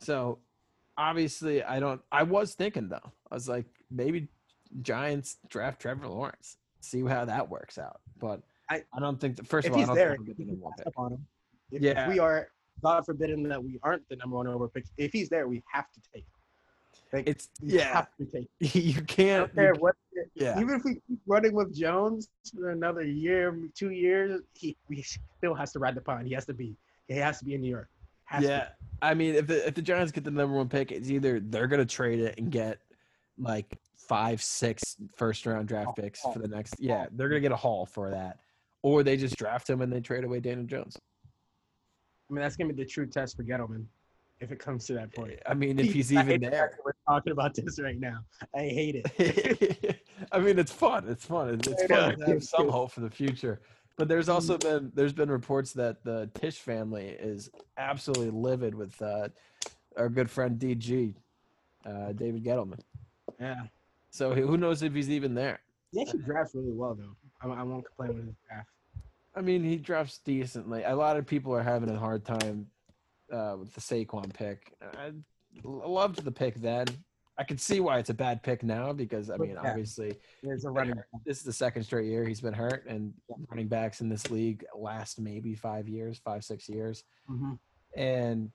So 0.00 0.38
obviously 0.96 1.62
I 1.62 1.80
don't 1.80 2.00
I 2.12 2.22
was 2.22 2.54
thinking 2.54 2.88
though. 2.88 3.12
I 3.30 3.34
was 3.34 3.48
like 3.48 3.66
maybe 3.90 4.28
Giants 4.82 5.38
draft 5.48 5.80
Trevor 5.80 6.08
Lawrence. 6.08 6.56
See 6.80 7.02
how 7.02 7.24
that 7.24 7.48
works 7.48 7.78
out. 7.78 8.00
But 8.18 8.40
I, 8.68 8.82
I- 8.94 9.00
don't 9.00 9.20
think 9.20 9.36
that 9.36 9.46
first 9.46 9.68
of 9.68 9.74
all 9.74 9.82
I 9.82 9.86
don't 9.86 9.94
there, 9.96 10.16
think 10.16 10.20
we'll 10.20 10.26
get 10.28 10.38
we 10.38 10.44
the 10.44 10.50
can 10.52 10.60
number 10.60 10.64
one 10.64 10.72
pass 10.78 10.84
pick. 10.86 10.94
Up 11.72 11.78
on 11.78 11.78
him. 11.78 11.84
If, 11.90 11.96
Yeah. 11.96 12.02
if 12.04 12.08
we 12.12 12.18
are, 12.18 12.48
God 12.82 13.04
forbidden 13.04 13.42
that 13.48 13.62
we 13.62 13.78
aren't 13.82 14.08
the 14.08 14.16
number 14.16 14.36
one 14.36 14.46
over 14.46 14.68
pick. 14.68 14.84
If 14.96 15.12
he's 15.12 15.28
there, 15.28 15.48
we 15.48 15.62
have 15.72 15.90
to 15.92 16.00
take. 16.14 16.22
him. 16.24 16.30
Like, 17.12 17.28
It's 17.28 17.48
we 17.60 17.74
yeah. 17.74 17.92
have 17.92 18.08
to 18.18 18.24
take. 18.24 18.48
him. 18.60 18.82
you 18.94 19.02
can't 19.02 19.50
you- 19.56 19.74
what. 19.78 19.96
yeah. 20.34 20.58
Even 20.60 20.76
if 20.76 20.84
we 20.84 20.94
keep 21.06 21.18
running 21.26 21.52
with 21.54 21.74
Jones 21.74 22.28
for 22.54 22.70
another 22.70 23.02
year, 23.02 23.56
two 23.74 23.90
years, 23.90 24.40
he 24.54 24.76
we 24.88 25.02
still 25.02 25.54
has 25.54 25.72
to 25.72 25.78
ride 25.78 25.94
the 25.94 26.00
pond. 26.00 26.26
He 26.26 26.34
has 26.34 26.46
to 26.46 26.54
be. 26.54 26.76
He 27.08 27.16
has 27.16 27.38
to 27.40 27.44
be 27.44 27.54
in 27.54 27.60
New 27.60 27.68
York. 27.70 27.88
Has 28.26 28.44
Yeah, 28.44 28.68
I 29.02 29.14
mean, 29.14 29.34
if 29.34 29.48
the 29.48 29.66
if 29.66 29.74
the 29.74 29.82
Giants 29.82 30.12
get 30.12 30.22
the 30.22 30.30
number 30.30 30.56
one 30.56 30.68
pick, 30.68 30.92
it's 30.92 31.10
either 31.10 31.40
they're 31.40 31.66
gonna 31.66 31.84
trade 31.84 32.20
it 32.20 32.38
and 32.38 32.50
get 32.52 32.78
like 33.38 33.76
five, 33.96 34.40
six 34.40 34.96
first 35.16 35.44
round 35.46 35.66
draft 35.66 35.96
picks 35.96 36.20
for 36.20 36.38
the 36.38 36.46
next. 36.46 36.76
Yeah, 36.78 37.06
they're 37.12 37.28
gonna 37.28 37.40
get 37.40 37.50
a 37.50 37.56
haul 37.56 37.86
for 37.86 38.10
that, 38.10 38.38
or 38.82 39.02
they 39.02 39.16
just 39.16 39.36
draft 39.36 39.68
him 39.68 39.80
and 39.82 39.92
they 39.92 40.00
trade 40.00 40.22
away 40.22 40.38
Daniel 40.38 40.64
Jones. 40.66 40.96
I 42.30 42.32
mean, 42.32 42.42
that's 42.42 42.56
gonna 42.56 42.72
be 42.72 42.82
the 42.82 42.88
true 42.88 43.06
test 43.06 43.36
for 43.36 43.42
Gettleman, 43.42 43.84
if 44.40 44.52
it 44.52 44.58
comes 44.60 44.86
to 44.86 44.94
that 44.94 45.12
point. 45.14 45.40
I 45.46 45.54
mean, 45.54 45.78
if 45.80 45.92
he's 45.92 46.12
even 46.12 46.28
hate 46.28 46.40
the 46.42 46.50
fact 46.50 46.76
there. 46.76 46.78
We're 46.84 46.92
talking 47.14 47.32
about 47.32 47.54
this 47.54 47.80
right 47.80 47.98
now. 47.98 48.18
I 48.54 48.60
hate 48.60 49.02
it. 49.04 50.00
I 50.32 50.38
mean, 50.38 50.58
it's 50.58 50.70
fun. 50.70 51.08
It's 51.08 51.26
fun. 51.26 51.54
It's, 51.54 51.68
it's 51.68 51.82
fun 51.84 52.16
to 52.18 52.26
have 52.26 52.44
some 52.44 52.68
hope 52.68 52.92
for 52.92 53.00
the 53.00 53.10
future. 53.10 53.60
But 53.96 54.08
there's 54.08 54.28
also 54.28 54.56
Mm-hmm. 54.56 54.68
been 54.68 54.92
there's 54.94 55.12
been 55.12 55.30
reports 55.30 55.72
that 55.72 56.04
the 56.04 56.30
Tisch 56.34 56.58
family 56.58 57.08
is 57.08 57.50
absolutely 57.76 58.30
livid 58.30 58.74
with 58.74 59.00
uh, 59.02 59.28
our 59.96 60.08
good 60.08 60.30
friend 60.30 60.58
DG, 60.58 61.14
uh, 61.84 62.12
David 62.12 62.44
Gettleman. 62.44 62.78
yeah. 63.40 63.64
So 64.12 64.34
who 64.34 64.56
knows 64.56 64.82
if 64.82 64.94
he's 64.94 65.10
even 65.10 65.34
there? 65.34 65.60
He 65.92 66.00
actually 66.00 66.22
drafts 66.22 66.54
really 66.54 66.72
well, 66.72 66.94
though. 66.94 67.16
I, 67.42 67.52
I 67.52 67.62
won't 67.64 67.84
complain 67.84 68.16
with 68.16 68.26
his 68.26 68.36
draft. 68.48 68.68
I 69.40 69.42
mean, 69.42 69.64
he 69.64 69.76
drafts 69.78 70.18
decently. 70.18 70.82
A 70.84 70.94
lot 70.94 71.16
of 71.16 71.26
people 71.26 71.54
are 71.54 71.62
having 71.62 71.88
a 71.88 71.98
hard 71.98 72.26
time 72.26 72.66
uh, 73.32 73.56
with 73.58 73.72
the 73.72 73.80
Saquon 73.80 74.30
pick. 74.34 74.74
I 74.82 75.12
loved 75.64 76.22
the 76.22 76.30
pick 76.30 76.56
then. 76.56 76.86
I 77.38 77.44
can 77.44 77.56
see 77.56 77.80
why 77.80 77.98
it's 77.98 78.10
a 78.10 78.14
bad 78.14 78.42
pick 78.42 78.62
now 78.62 78.92
because 78.92 79.30
I 79.30 79.38
mean, 79.38 79.52
Yeah. 79.52 79.70
obviously, 79.70 80.14
There's 80.42 80.66
a 80.66 80.70
running. 80.70 80.94
this 81.24 81.38
is 81.38 81.42
the 81.44 81.54
second 81.54 81.84
straight 81.84 82.04
year 82.06 82.26
he's 82.26 82.42
been 82.42 82.52
hurt, 82.52 82.84
and 82.86 83.14
running 83.48 83.66
backs 83.66 84.02
in 84.02 84.10
this 84.10 84.30
league 84.30 84.62
last 84.78 85.18
maybe 85.18 85.54
five 85.54 85.88
years, 85.88 86.18
five 86.18 86.44
six 86.44 86.68
years, 86.68 87.02
hmm 87.26 87.54
and 87.96 88.52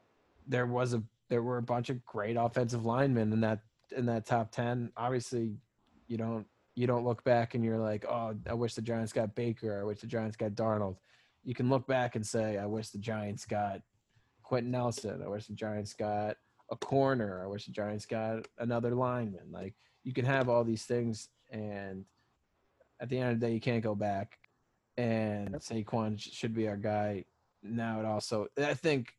there 0.48 0.68
was 0.68 0.94
a 0.94 1.02
there 1.30 1.42
were 1.42 1.58
a 1.58 1.64
bunch 1.64 1.90
of 1.90 2.06
great 2.06 2.36
offensive 2.36 2.86
linemen 2.86 3.34
in 3.34 3.42
that 3.42 3.62
in 3.98 4.06
that 4.06 4.28
top 4.28 4.52
ten. 4.52 4.92
Obviously, 4.96 5.56
you 6.08 6.18
don't 6.18 6.46
you 6.76 6.88
don't 6.88 7.06
look 7.06 7.24
back 7.24 7.56
and 7.56 7.64
you're 7.64 7.78
like, 7.78 8.06
oh, 8.08 8.36
I 8.50 8.54
wish 8.54 8.76
the 8.76 8.82
Giants 8.82 9.14
got 9.14 9.34
Baker. 9.34 9.80
I 9.80 9.84
wish 9.84 10.02
the 10.02 10.08
Giants 10.08 10.36
got 10.36 10.52
Darnold. 10.52 10.98
You 11.44 11.56
can 11.56 11.70
look 11.70 11.88
back 11.88 12.16
and 12.16 12.26
say, 12.26 12.58
I 12.58 12.66
wish 12.66 12.90
the 12.90 12.98
Giants 12.98 13.46
got 13.46 13.82
Quenton 14.44 14.72
Nelson. 14.72 15.22
I 15.24 15.30
wish 15.30 15.48
the 15.48 15.54
Giants 15.54 15.94
got 15.94 16.38
a 16.70 16.76
corner. 16.76 17.44
I 17.44 17.48
wish 17.48 17.66
the 17.66 17.72
Giants 17.72 18.06
got 18.06 18.48
another 18.58 18.94
lineman. 18.94 19.52
Like 19.52 19.74
you 20.04 20.14
can 20.14 20.26
have 20.26 20.50
all 20.50 20.64
these 20.64 20.84
things, 20.84 21.30
and 21.50 22.06
at 23.00 23.10
the 23.10 23.18
end 23.18 23.34
of 23.34 23.40
the 23.40 23.48
day, 23.48 23.54
you 23.54 23.62
can't 23.62 23.84
go 23.84 23.96
back. 23.96 24.38
And 24.98 25.56
Saquon 25.56 26.20
sh- 26.20 26.32
should 26.32 26.54
be 26.54 26.68
our 26.68 26.78
guy. 26.78 27.26
Now 27.64 28.00
it 28.00 28.06
also, 28.06 28.48
I 28.58 28.74
think, 28.74 29.14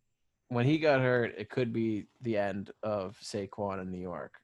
when 0.49 0.65
he 0.65 0.79
got 0.79 1.01
hurt, 1.01 1.35
it 1.37 1.51
could 1.51 1.73
be 1.73 2.07
the 2.23 2.39
end 2.39 2.71
of 2.83 3.19
Saquon 3.23 3.81
in 3.83 3.91
New 3.91 4.01
York. 4.01 4.35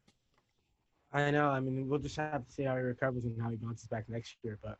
I 1.12 1.30
know. 1.30 1.50
I 1.50 1.60
mean, 1.60 1.88
we'll 1.88 1.98
just 1.98 2.16
have 2.16 2.46
to 2.46 2.52
see 2.52 2.62
how 2.64 2.76
he 2.76 2.82
recovers 2.82 3.24
and 3.24 3.40
how 3.40 3.50
he 3.50 3.56
bounces 3.56 3.86
back 3.86 4.08
next 4.08 4.36
year. 4.42 4.58
But 4.62 4.78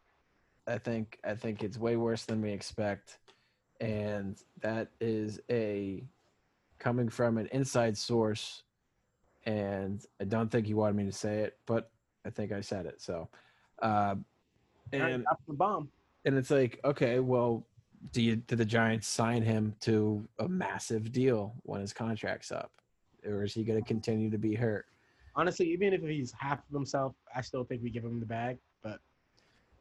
I 0.66 0.78
think 0.78 1.18
I 1.24 1.34
think 1.34 1.62
it's 1.62 1.78
way 1.78 1.96
worse 1.96 2.24
than 2.24 2.40
we 2.40 2.50
expect, 2.50 3.18
and 3.80 4.36
that 4.60 4.88
is 5.00 5.40
a 5.50 6.04
coming 6.78 7.08
from 7.08 7.38
an 7.38 7.48
inside 7.52 7.96
source, 7.96 8.62
and 9.44 10.04
I 10.20 10.24
don't 10.24 10.50
think 10.50 10.66
he 10.66 10.74
wanted 10.74 10.96
me 10.96 11.04
to 11.04 11.12
say 11.12 11.40
it, 11.40 11.58
but 11.66 11.90
I 12.24 12.30
think 12.30 12.52
I 12.52 12.60
said 12.60 12.86
it. 12.86 13.02
So, 13.02 13.28
uh, 13.80 14.16
and 14.92 15.26
up 15.30 15.40
the 15.46 15.54
bomb. 15.54 15.90
and 16.24 16.36
it's 16.36 16.50
like, 16.50 16.80
okay, 16.84 17.20
well, 17.20 17.66
do 18.12 18.22
you 18.22 18.36
do 18.36 18.56
the 18.56 18.64
Giants 18.64 19.06
sign 19.06 19.42
him 19.42 19.74
to 19.80 20.26
a 20.38 20.48
massive 20.48 21.12
deal 21.12 21.54
when 21.62 21.80
his 21.80 21.92
contract's 21.92 22.50
up, 22.50 22.72
or 23.26 23.44
is 23.44 23.52
he 23.52 23.64
going 23.64 23.80
to 23.80 23.86
continue 23.86 24.30
to 24.30 24.38
be 24.38 24.54
hurt? 24.54 24.86
Honestly, 25.34 25.70
even 25.70 25.92
if 25.92 26.02
he's 26.02 26.32
half 26.38 26.58
of 26.58 26.74
himself, 26.74 27.14
I 27.34 27.40
still 27.40 27.64
think 27.64 27.82
we 27.82 27.90
give 27.90 28.04
him 28.04 28.20
the 28.20 28.26
bag. 28.26 28.58
But 28.82 29.00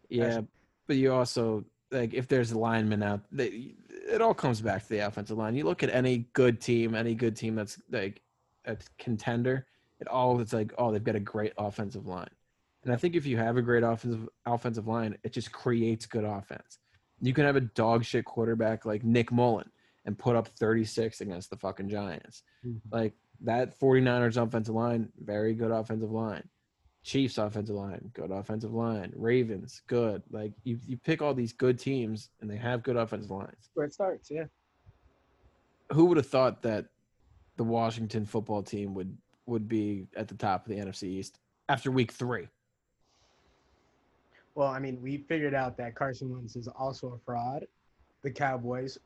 Yeah, 0.10 0.42
but 0.88 0.98
you 0.98 1.14
also 1.14 1.66
like 1.92 2.14
if 2.14 2.28
there's 2.28 2.52
a 2.52 2.60
lineman 2.60 3.04
out, 3.04 3.22
they, 3.32 3.76
it 4.10 4.22
all 4.22 4.34
comes 4.34 4.62
back 4.62 4.84
to 4.84 4.90
the 4.90 5.00
offensive 5.00 5.38
line. 5.38 5.56
You 5.56 5.66
look 5.66 5.84
at 5.84 5.94
any 5.94 6.30
good 6.34 6.62
team, 6.62 6.96
any 6.96 7.16
good 7.16 7.36
team 7.36 7.56
that's 7.56 7.82
like 7.92 8.22
a 8.66 8.78
contender. 8.98 9.68
It 10.00 10.08
all 10.08 10.40
it's 10.40 10.54
like, 10.54 10.74
oh, 10.78 10.92
they've 10.92 11.04
got 11.04 11.16
a 11.16 11.20
great 11.20 11.54
offensive 11.58 12.08
line, 12.08 12.30
and 12.84 12.94
I 12.94 12.98
think 12.98 13.16
if 13.16 13.26
you 13.26 13.38
have 13.38 13.58
a 13.58 13.62
great 13.62 13.84
offensive 13.84 14.28
offensive 14.46 14.88
line, 14.88 15.18
it 15.24 15.34
just 15.34 15.52
creates 15.52 16.06
good 16.06 16.24
offense. 16.24 16.80
You 17.22 17.34
can 17.34 17.46
have 17.46 17.56
a 17.56 17.62
dog 17.62 18.04
shit 18.04 18.26
quarterback 18.26 18.86
like 18.86 19.04
Nick 19.04 19.32
Mullen 19.32 19.70
and 20.06 20.18
put 20.18 20.36
up 20.36 20.48
36 20.48 21.22
against 21.22 21.52
the 21.52 21.58
fucking 21.58 21.90
Giants. 21.90 22.42
Mm-hmm. 22.66 22.96
Like 22.96 23.14
that 23.44 23.80
49ers 23.80 24.42
offensive 24.42 24.76
line, 24.76 25.10
very 25.24 25.54
good 25.54 25.72
offensive 25.72 26.12
line. 26.12 26.48
Chiefs 27.04 27.40
offensive 27.40 27.76
line, 27.76 28.12
good 28.14 28.30
offensive 28.30 28.74
line. 28.74 29.12
Ravens, 29.16 29.82
good. 29.88 30.22
Like 30.30 30.52
you, 30.64 30.80
you 30.86 30.98
pick 30.98 31.22
all 31.22 31.34
these 31.34 31.52
good 31.52 31.80
teams 31.80 32.30
and 32.42 32.50
they 32.50 32.58
have 32.58 32.84
good 32.84 32.96
offensive 32.96 33.32
lines. 33.32 33.70
where 33.74 33.88
it 33.88 33.94
starts, 33.94 34.30
yeah. 34.30 34.46
Who 35.92 36.06
would 36.06 36.18
have 36.18 36.28
thought 36.28 36.62
that 36.62 36.86
the 37.58 37.64
Washington 37.64 38.26
football 38.26 38.62
team 38.62 38.94
would 38.94 39.18
would 39.48 39.68
be 39.68 40.08
at 40.16 40.28
the 40.28 40.36
top 40.36 40.66
of 40.66 40.70
the 40.70 40.78
NFC 40.78 41.04
East 41.04 41.40
after 41.70 41.92
week 41.92 42.12
three? 42.12 42.48
Well, 44.54 44.68
I 44.68 44.80
mean, 44.80 45.02
we 45.02 45.18
figured 45.18 45.54
out 45.56 45.78
that 45.78 45.96
Carson 45.96 46.32
Wentz 46.32 46.56
is 46.56 46.68
also 46.68 47.14
a 47.14 47.18
fraud. 47.26 47.66
The 48.22 48.32
Cowboys, 48.32 48.98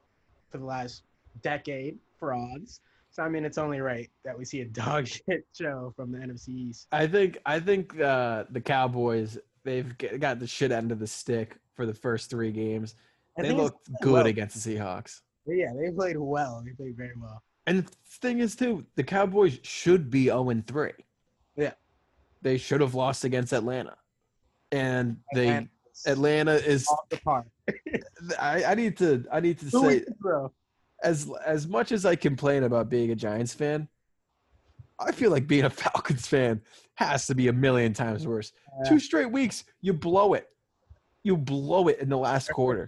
for 0.50 0.58
the 0.58 0.66
last 0.66 1.04
decade, 1.42 1.98
frauds. 2.20 2.82
So 3.16 3.24
I 3.24 3.30
mean, 3.30 3.46
it's 3.46 3.58
only 3.58 3.80
right 3.80 4.10
that 4.26 4.38
we 4.38 4.44
see 4.44 4.60
a 4.60 4.66
dog 4.66 5.08
shit 5.30 5.46
show 5.54 5.94
from 5.96 6.12
the 6.12 6.18
NFC 6.18 6.50
East. 6.50 6.88
I 6.92 7.08
think 7.08 7.38
I 7.46 7.62
think 7.62 7.98
uh, 7.98 8.44
the 8.50 8.60
Cowboys 8.60 9.38
they've 9.64 9.98
got 10.20 10.40
the 10.40 10.48
shit 10.48 10.74
end 10.74 10.92
of 10.92 11.00
the 11.00 11.08
stick 11.08 11.56
for 11.76 11.86
the 11.86 11.94
first 11.94 12.30
three 12.30 12.52
games. 12.52 12.96
And 13.38 13.48
They 13.48 13.54
looked 13.54 13.90
good 14.02 14.12
well. 14.12 14.26
against 14.26 14.62
the 14.62 14.76
Seahawks. 14.76 15.22
Yeah, 15.48 15.72
they 15.80 15.92
played 15.92 16.18
well. 16.18 16.62
They 16.66 16.74
played 16.74 16.98
very 16.98 17.14
well. 17.18 17.42
And 17.68 17.86
the 17.86 17.92
thing 18.22 18.40
is, 18.40 18.56
too, 18.56 18.86
the 18.96 19.04
Cowboys 19.04 19.60
should 19.64 20.10
be 20.10 20.26
0 20.26 20.64
3. 20.68 20.92
Yeah. 21.56 21.74
They 22.42 22.58
should 22.58 22.82
have 22.82 22.96
lost 22.96 23.24
against 23.24 23.54
Atlanta. 23.54 23.96
And 24.72 25.18
they 25.34 25.48
And 25.48 25.70
Atlanta 26.06 26.54
is 26.54 26.88
off 26.88 27.10
the 27.10 27.18
park. 27.18 27.48
I, 28.40 28.66
I 28.66 28.76
need 28.76 28.98
to 28.98 29.26
I 29.32 29.40
need 29.40 29.58
to 29.60 29.72
Two 29.72 29.82
say 29.82 29.88
weeks 29.88 30.08
in 30.08 30.14
a 30.14 30.28
row. 30.30 30.52
As 31.04 31.30
as 31.46 31.68
much 31.68 31.92
as 31.92 32.06
I 32.06 32.16
complain 32.16 32.64
about 32.64 32.90
being 32.90 33.12
a 33.12 33.16
Giants 33.16 33.54
fan, 33.54 33.88
I 35.00 35.12
feel 35.12 35.32
like 35.32 35.48
being 35.48 35.66
a 35.66 35.70
Falcons 35.82 36.28
fan 36.28 36.62
has 36.96 37.28
to 37.28 37.36
be 37.36 37.48
a 37.48 37.54
million 37.54 37.94
times 37.94 38.26
worse. 38.28 38.52
Yeah. 38.84 38.90
Two 38.90 39.00
straight 39.00 39.32
weeks, 39.32 39.66
you 39.82 39.94
blow 39.94 40.34
it. 40.34 40.48
You 41.24 41.36
blow 41.36 41.88
it 41.88 42.00
in 42.00 42.10
the 42.10 42.18
last 42.18 42.50
quarter. 42.52 42.88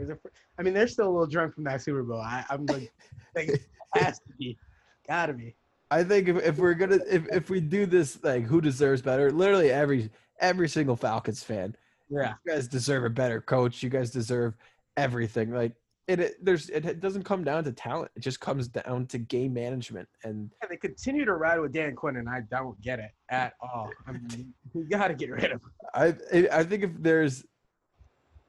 A, 0.00 0.16
I 0.58 0.62
mean, 0.62 0.74
they're 0.74 0.88
still 0.88 1.06
a 1.06 1.12
little 1.12 1.26
drunk 1.26 1.54
from 1.54 1.64
that 1.64 1.80
Super 1.80 2.02
Bowl. 2.02 2.20
I, 2.20 2.44
I'm 2.50 2.66
like, 2.66 2.92
like, 3.36 3.62
has 3.94 4.18
to 4.18 4.32
be, 4.38 4.58
gotta 5.06 5.32
be. 5.32 5.54
I 5.90 6.02
think 6.02 6.28
if, 6.28 6.42
if 6.42 6.58
we're 6.58 6.74
gonna 6.74 6.98
if, 7.08 7.28
if 7.28 7.50
we 7.50 7.60
do 7.60 7.86
this 7.86 8.22
like 8.24 8.44
who 8.44 8.60
deserves 8.60 9.02
better, 9.02 9.30
literally 9.30 9.70
every 9.70 10.10
every 10.40 10.68
single 10.68 10.96
Falcons 10.96 11.42
fan 11.42 11.76
Yeah, 12.08 12.34
you 12.44 12.52
guys 12.52 12.66
deserve 12.66 13.04
a 13.04 13.10
better 13.10 13.40
coach. 13.40 13.82
You 13.82 13.90
guys 13.90 14.10
deserve 14.10 14.54
everything. 14.96 15.52
Like 15.52 15.74
it, 16.08 16.20
it 16.20 16.44
there's 16.44 16.68
it, 16.70 16.84
it 16.84 17.00
doesn't 17.00 17.22
come 17.22 17.44
down 17.44 17.64
to 17.64 17.72
talent. 17.72 18.10
It 18.16 18.20
just 18.20 18.40
comes 18.40 18.68
down 18.68 19.06
to 19.06 19.18
game 19.18 19.54
management. 19.54 20.08
And 20.24 20.50
they 20.68 20.76
continue 20.76 21.24
to 21.24 21.34
ride 21.34 21.60
with 21.60 21.72
Dan 21.72 21.94
Quinn, 21.94 22.16
and 22.16 22.28
I 22.28 22.40
don't 22.50 22.80
get 22.80 22.98
it 22.98 23.12
at 23.28 23.54
all. 23.60 23.90
I 24.06 24.12
mean, 24.12 24.52
you 24.74 24.84
gotta 24.88 25.14
get 25.14 25.30
rid 25.30 25.44
of 25.44 25.50
him. 25.52 25.72
I 25.94 26.14
I 26.52 26.64
think 26.64 26.84
if 26.84 26.90
there's 26.98 27.44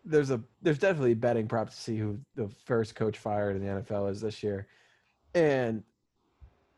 there's 0.06 0.32
a 0.32 0.42
there's 0.62 0.80
definitely 0.80 1.14
a 1.14 1.16
betting 1.16 1.48
prop 1.48 1.70
to 1.70 1.76
see 1.76 1.98
who 1.98 2.20
the 2.36 2.50
first 2.66 2.96
coach 2.96 3.18
fired 3.18 3.56
in 3.56 3.66
the 3.66 3.82
NFL 3.82 4.12
is 4.12 4.20
this 4.20 4.42
year, 4.44 4.68
and 5.36 5.84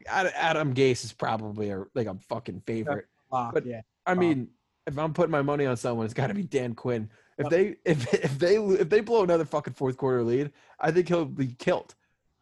Adam 0.07 0.73
Gase 0.73 1.03
is 1.03 1.13
probably 1.13 1.71
a 1.71 1.83
like 1.95 2.07
a 2.07 2.15
fucking 2.29 2.61
favorite. 2.65 3.07
Lock, 3.31 3.53
But- 3.53 3.65
yeah, 3.65 3.81
I 4.05 4.13
mean, 4.13 4.49
if 4.85 4.97
I'm 4.99 5.13
putting 5.13 5.31
my 5.31 5.41
money 5.41 5.65
on 5.65 5.77
someone, 5.77 6.05
it's 6.05 6.13
got 6.13 6.27
to 6.27 6.33
be 6.33 6.43
Dan 6.43 6.75
Quinn. 6.75 7.09
If 7.37 7.49
they 7.49 7.75
if 7.85 8.13
if 8.13 8.39
they 8.39 8.55
if 8.57 8.89
they 8.89 9.01
blow 9.01 9.23
another 9.23 9.45
fucking 9.45 9.73
fourth 9.73 9.97
quarter 9.97 10.23
lead, 10.23 10.51
I 10.79 10.91
think 10.91 11.07
he'll 11.07 11.25
be 11.25 11.47
killed. 11.47 11.95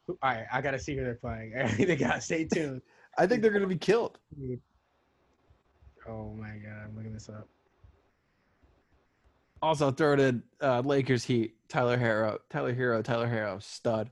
all 0.10 0.16
right, 0.24 0.46
I 0.52 0.62
gotta 0.62 0.80
see 0.80 0.96
who 0.96 1.04
they're 1.04 1.16
playing. 1.16 1.54
they 1.78 1.96
gotta 1.96 2.22
stay 2.22 2.46
tuned. 2.54 2.82
I 3.18 3.28
think 3.28 3.42
they're 3.42 3.52
gonna 3.52 3.68
be 3.68 3.78
killed. 3.78 4.20
Oh 6.08 6.34
my 6.34 6.50
god, 6.58 6.84
I'm 6.86 6.96
looking 6.96 7.14
this 7.14 7.30
up. 7.30 7.48
Also, 9.62 9.92
throw 9.92 10.14
it 10.14 10.20
in 10.20 10.44
uh, 10.62 10.82
Lakers 10.82 11.24
Heat. 11.24 11.56
Tyler 11.70 11.98
Herro, 11.98 12.38
Tyler 12.50 12.74
Herro, 12.76 13.02
Tyler 13.02 13.28
Herro, 13.28 13.60
stud. 13.64 14.10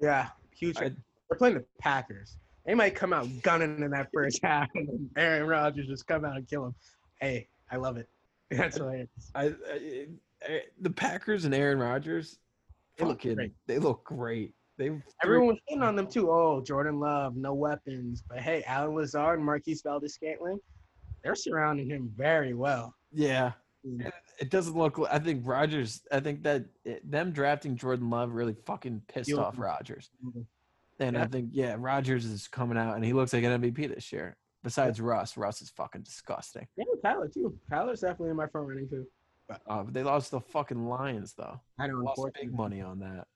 Yeah, 0.00 0.28
huge. 0.52 0.76
I- 0.78 0.90
They're 1.28 1.38
playing 1.38 1.54
the 1.54 1.64
Packers. 1.78 2.36
They 2.66 2.74
might 2.74 2.94
come 2.94 3.12
out 3.12 3.28
gunning 3.42 3.82
in 3.82 3.90
that 3.92 4.08
first 4.12 4.40
half, 4.42 4.68
and 4.74 5.08
Aaron 5.16 5.46
Rodgers 5.46 5.86
just 5.86 6.06
come 6.06 6.24
out 6.24 6.36
and 6.36 6.46
kill 6.48 6.66
him. 6.66 6.74
Hey, 7.20 7.48
I 7.70 7.76
love 7.76 7.96
it. 7.96 8.08
That's 8.56 8.76
hilarious. 8.76 9.08
I, 9.34 9.44
I, 9.72 10.06
I 10.44 10.62
the 10.80 10.90
Packers 10.90 11.44
and 11.44 11.54
Aaron 11.54 11.78
Rodgers, 11.78 12.38
They 12.98 13.04
look 13.04 13.18
fucking, 13.18 13.34
great. 13.36 13.52
they 13.66 13.78
look 13.78 14.04
great. 14.04 14.54
They 14.78 14.90
Everyone 15.22 15.48
was 15.48 15.58
hitting 15.66 15.82
on 15.82 15.94
them 15.94 16.06
too. 16.06 16.30
Oh, 16.30 16.62
Jordan 16.62 16.98
Love, 16.98 17.36
no 17.36 17.52
weapons. 17.54 18.22
But 18.28 18.38
hey, 18.38 18.62
Allen 18.66 18.94
Lazard 18.94 19.38
and 19.38 19.44
Marquez 19.46 19.82
Valdes-Scantling, 19.82 20.58
they're 21.22 21.34
surrounding 21.34 21.88
him 21.90 22.10
very 22.16 22.54
well. 22.54 22.94
yeah, 23.12 23.52
It 24.38 24.50
doesn't 24.50 24.76
look. 24.76 24.98
I 25.10 25.18
think 25.18 25.42
Rodgers. 25.46 26.00
I 26.10 26.20
think 26.20 26.42
that 26.44 26.64
it, 26.84 27.08
them 27.10 27.30
drafting 27.30 27.76
Jordan 27.76 28.08
Love 28.10 28.32
really 28.32 28.56
fucking 28.66 29.02
pissed 29.06 29.28
You- 29.28 29.38
off 29.40 29.58
Rodgers. 29.58 30.10
Mhm. 30.24 30.46
And 30.98 31.16
I 31.16 31.26
think 31.26 31.50
yeah, 31.52 31.76
Rodgers 31.78 32.24
is 32.26 32.46
coming 32.48 32.76
out 32.76 32.94
and 32.96 33.04
he 33.04 33.12
looks 33.14 33.32
like 33.32 33.42
an 33.44 33.60
MVP 33.62 33.86
this 33.94 34.12
year. 34.12 34.36
Besides 34.62 35.00
Russ, 35.00 35.36
Russ 35.36 35.62
is 35.62 35.70
fucking 35.70 36.02
disgusting. 36.02 36.66
Yeah, 36.76 36.84
Tyler 37.02 37.28
too. 37.28 37.58
Tyler's 37.70 38.00
definitely 38.00 38.30
in 38.30 38.36
my 38.36 38.46
front 38.46 38.68
running 38.68 38.88
too. 38.88 39.06
Uh, 39.66 39.82
but 39.82 39.94
they 39.94 40.02
lost 40.02 40.30
the 40.30 40.40
fucking 40.40 40.86
Lions 40.86 41.32
though. 41.34 41.60
I 41.78 41.86
know, 41.86 41.94
Lost 41.96 42.18
unfortunately. 42.18 42.48
big 42.48 42.56
money 42.56 42.80
on 42.82 42.98
that. 43.00 43.26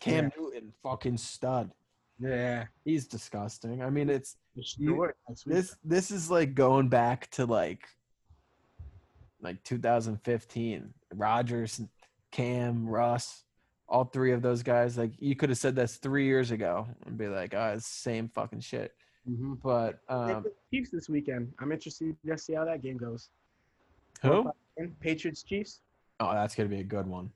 Cam 0.00 0.24
Yeah. 0.24 0.30
Newton, 0.38 0.72
fucking 0.82 1.18
stud. 1.18 1.70
Yeah. 2.18 2.64
He's 2.84 3.06
disgusting. 3.06 3.82
I 3.82 3.90
mean, 3.90 4.08
it's 4.08 4.36
You- 4.54 4.62
Sure, 4.64 5.14
this. 5.46 5.76
This 5.84 6.10
is 6.10 6.30
like 6.30 6.54
going 6.54 6.88
back 6.88 7.28
to 7.32 7.44
like, 7.44 7.86
like 9.40 9.62
2015. 9.64 10.94
Rodgers, 11.14 11.80
Cam, 12.30 12.88
Russ, 12.88 13.44
all 13.88 14.04
three 14.04 14.32
of 14.32 14.42
those 14.42 14.62
guys. 14.62 14.96
Like 14.98 15.12
you 15.18 15.36
could 15.36 15.50
have 15.50 15.58
said 15.58 15.76
that's 15.76 15.96
three 15.96 16.24
years 16.24 16.50
ago 16.50 16.86
and 17.06 17.16
be 17.18 17.28
like, 17.28 17.54
oh, 17.54 17.74
it's 17.76 17.86
same 17.86 18.28
fucking 18.28 18.60
shit. 18.60 18.92
Mhm. 19.28 19.58
But 19.62 20.00
They 20.08 20.14
um, 20.14 20.46
Chiefs 20.72 20.90
this 20.90 21.08
weekend. 21.08 21.52
I'm 21.58 21.72
interested 21.72 22.16
to 22.26 22.38
see 22.38 22.54
how 22.54 22.64
that 22.64 22.82
game 22.82 22.96
goes. 22.96 23.30
who? 24.22 24.50
Patriots 25.00 25.42
Chiefs. 25.42 25.80
Oh, 26.20 26.32
that's 26.32 26.54
gonna 26.54 26.68
be 26.68 26.80
a 26.80 26.84
good 26.84 27.06
one. 27.06 27.30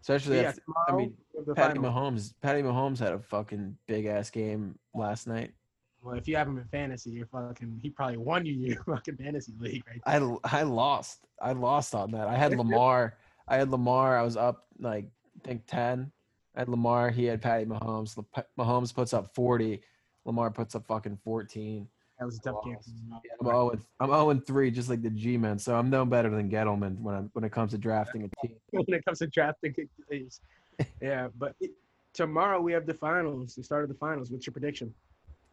Especially 0.00 0.36
Yeah, 0.36 0.42
that's, 0.42 0.60
I 0.88 0.92
mean, 0.96 1.14
we 1.32 1.38
have 1.38 1.46
the 1.46 1.54
Patty 1.54 1.78
final. 1.78 1.92
Mahomes. 1.92 2.34
Patty 2.40 2.62
Mahomes 2.62 2.98
had 2.98 3.12
a 3.12 3.18
fucking 3.20 3.76
big 3.86 4.06
ass 4.06 4.30
game 4.30 4.78
last 4.94 5.26
night. 5.26 5.52
Well, 6.02 6.16
if 6.16 6.26
you 6.26 6.36
have 6.36 6.48
him 6.48 6.58
in 6.58 6.64
fantasy, 6.64 7.10
you're 7.10 7.26
fucking. 7.26 7.78
He 7.80 7.88
probably 7.90 8.16
won 8.16 8.44
you 8.44 8.54
your 8.54 8.82
fucking 8.86 9.16
fantasy 9.16 9.52
league, 9.60 9.84
right? 9.86 10.00
I 10.04 10.36
I 10.44 10.62
lost. 10.64 11.26
I 11.40 11.52
lost 11.52 11.94
on 11.94 12.10
that. 12.12 12.26
I 12.26 12.36
had 12.36 12.56
Lamar. 12.56 13.16
I 13.46 13.56
had 13.56 13.70
Lamar. 13.70 14.18
I 14.18 14.22
was 14.22 14.36
up 14.36 14.66
like 14.80 15.04
I 15.04 15.46
think 15.46 15.62
ten. 15.66 16.10
I 16.56 16.60
had 16.60 16.68
Lamar. 16.68 17.10
He 17.10 17.24
had 17.24 17.40
Patty 17.40 17.64
Mahomes. 17.66 18.22
Mahomes 18.58 18.92
puts 18.92 19.14
up 19.14 19.32
forty. 19.34 19.82
Lamar 20.24 20.50
puts 20.50 20.74
up 20.74 20.86
fucking 20.86 21.18
fourteen. 21.24 21.88
That 22.18 22.26
was 22.26 22.38
a 22.38 22.42
tough 22.42 22.64
game. 22.64 22.76
I'm 23.40 23.46
zero. 23.46 23.70
and- 23.70 23.84
I'm 23.98 24.08
zero 24.10 24.30
and 24.30 24.46
three, 24.46 24.70
just 24.70 24.88
like 24.88 25.02
the 25.02 25.10
G-men. 25.10 25.58
So 25.58 25.74
I'm 25.76 25.90
no 25.90 26.04
better 26.04 26.30
than 26.30 26.48
Gettleman 26.50 26.98
when 27.00 27.14
I, 27.14 27.18
when 27.32 27.42
it 27.44 27.50
comes 27.50 27.72
to 27.72 27.78
drafting 27.78 28.22
a 28.24 28.46
team. 28.46 28.56
when 28.70 28.84
it 28.88 29.04
comes 29.04 29.18
to 29.18 29.26
drafting 29.26 29.74
yeah, 31.00 31.28
but 31.38 31.54
it- 31.60 31.72
tomorrow 32.12 32.60
we 32.60 32.72
have 32.72 32.86
the 32.86 32.94
finals. 32.94 33.54
The 33.56 33.62
start 33.64 33.82
of 33.82 33.88
the 33.88 33.94
finals. 33.96 34.30
What's 34.30 34.46
your 34.46 34.52
prediction? 34.52 34.94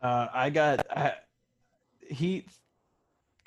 Uh, 0.01 0.27
I 0.34 0.49
got 0.49 0.86
I, 0.95 1.13
Heat. 2.10 2.47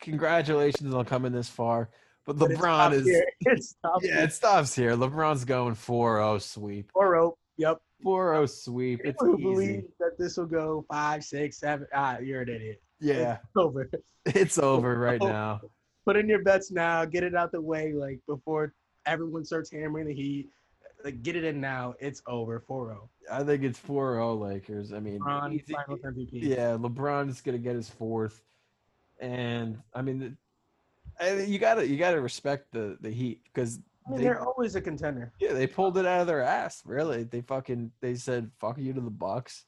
Congratulations 0.00 0.92
on 0.94 1.04
coming 1.04 1.32
this 1.32 1.48
far, 1.48 1.88
but 2.26 2.36
But 2.38 2.50
LeBron 2.50 2.92
is 2.92 3.06
here. 3.06 3.24
Tough. 3.84 4.02
yeah, 4.02 4.24
it 4.24 4.32
stops 4.32 4.74
here. 4.74 4.96
LeBron's 4.96 5.44
going 5.44 5.74
4-0 5.76 6.42
sweep. 6.42 6.90
Or 6.94 7.10
rope. 7.12 7.38
Yep. 7.56 7.80
4-0 8.04 8.48
sweep. 8.64 9.00
It's 9.04 9.10
People 9.22 9.26
who 9.26 9.38
easy. 9.38 9.42
believe 9.72 9.84
that 10.00 10.18
this 10.18 10.36
will 10.36 10.46
go 10.46 10.84
five, 10.90 11.24
six, 11.24 11.58
seven. 11.58 11.86
Ah, 11.94 12.18
you're 12.18 12.42
an 12.42 12.48
idiot. 12.48 12.82
Yeah, 13.00 13.38
It's 13.42 13.50
over. 13.56 13.90
it's 14.26 14.58
over 14.58 14.98
right 14.98 15.20
Oh. 15.20 15.26
now. 15.28 15.60
Put 16.04 16.16
in 16.16 16.28
your 16.28 16.42
bets 16.42 16.70
now. 16.72 17.04
Get 17.04 17.22
it 17.22 17.34
out 17.34 17.52
the 17.52 17.60
way, 17.60 17.92
like 17.92 18.18
before 18.26 18.74
everyone 19.06 19.44
starts 19.44 19.70
hammering 19.70 20.06
the 20.08 20.14
Heat. 20.14 20.48
Like, 21.04 21.22
get 21.22 21.34
it 21.36 21.42
in 21.44 21.60
now. 21.60 21.94
It's 22.00 22.22
over. 22.28 22.62
4-0. 22.68 23.08
I 23.30 23.42
think 23.42 23.62
it's 23.64 23.78
4-0 23.78 24.38
Lakers. 24.40 24.92
I 24.92 25.00
mean, 25.00 25.18
LeBron, 25.20 25.52
easy- 25.54 25.72
Finals 25.74 26.00
MVP. 26.04 26.28
yeah, 26.32 26.76
LeBron 26.78 27.28
is 27.28 27.40
gonna 27.40 27.58
get 27.58 27.74
his 27.74 27.88
fourth, 27.88 28.42
and 29.20 29.78
I 29.94 30.02
mean, 30.02 30.18
the- 30.18 30.36
I 31.20 31.34
mean, 31.34 31.50
you 31.52 31.58
gotta 31.58 31.86
you 31.86 31.96
gotta 31.98 32.20
respect 32.20 32.72
the 32.72 32.96
the 33.00 33.10
Heat 33.10 33.42
because 33.44 33.78
I 34.06 34.10
mean, 34.10 34.18
they 34.18 34.24
they're 34.24 34.40
always 34.40 34.74
a 34.74 34.80
contender. 34.80 35.32
yeah 35.38 35.52
they 35.52 35.66
pulled 35.66 35.96
it 35.98 36.06
out 36.06 36.20
of 36.20 36.26
their 36.26 36.42
ass. 36.42 36.82
Really, 36.84 37.24
they 37.24 37.40
fucking 37.40 37.92
they 38.00 38.14
said 38.14 38.50
fuck 38.58 38.78
you 38.78 38.92
to 38.92 39.00
the 39.00 39.10
Bucks, 39.10 39.64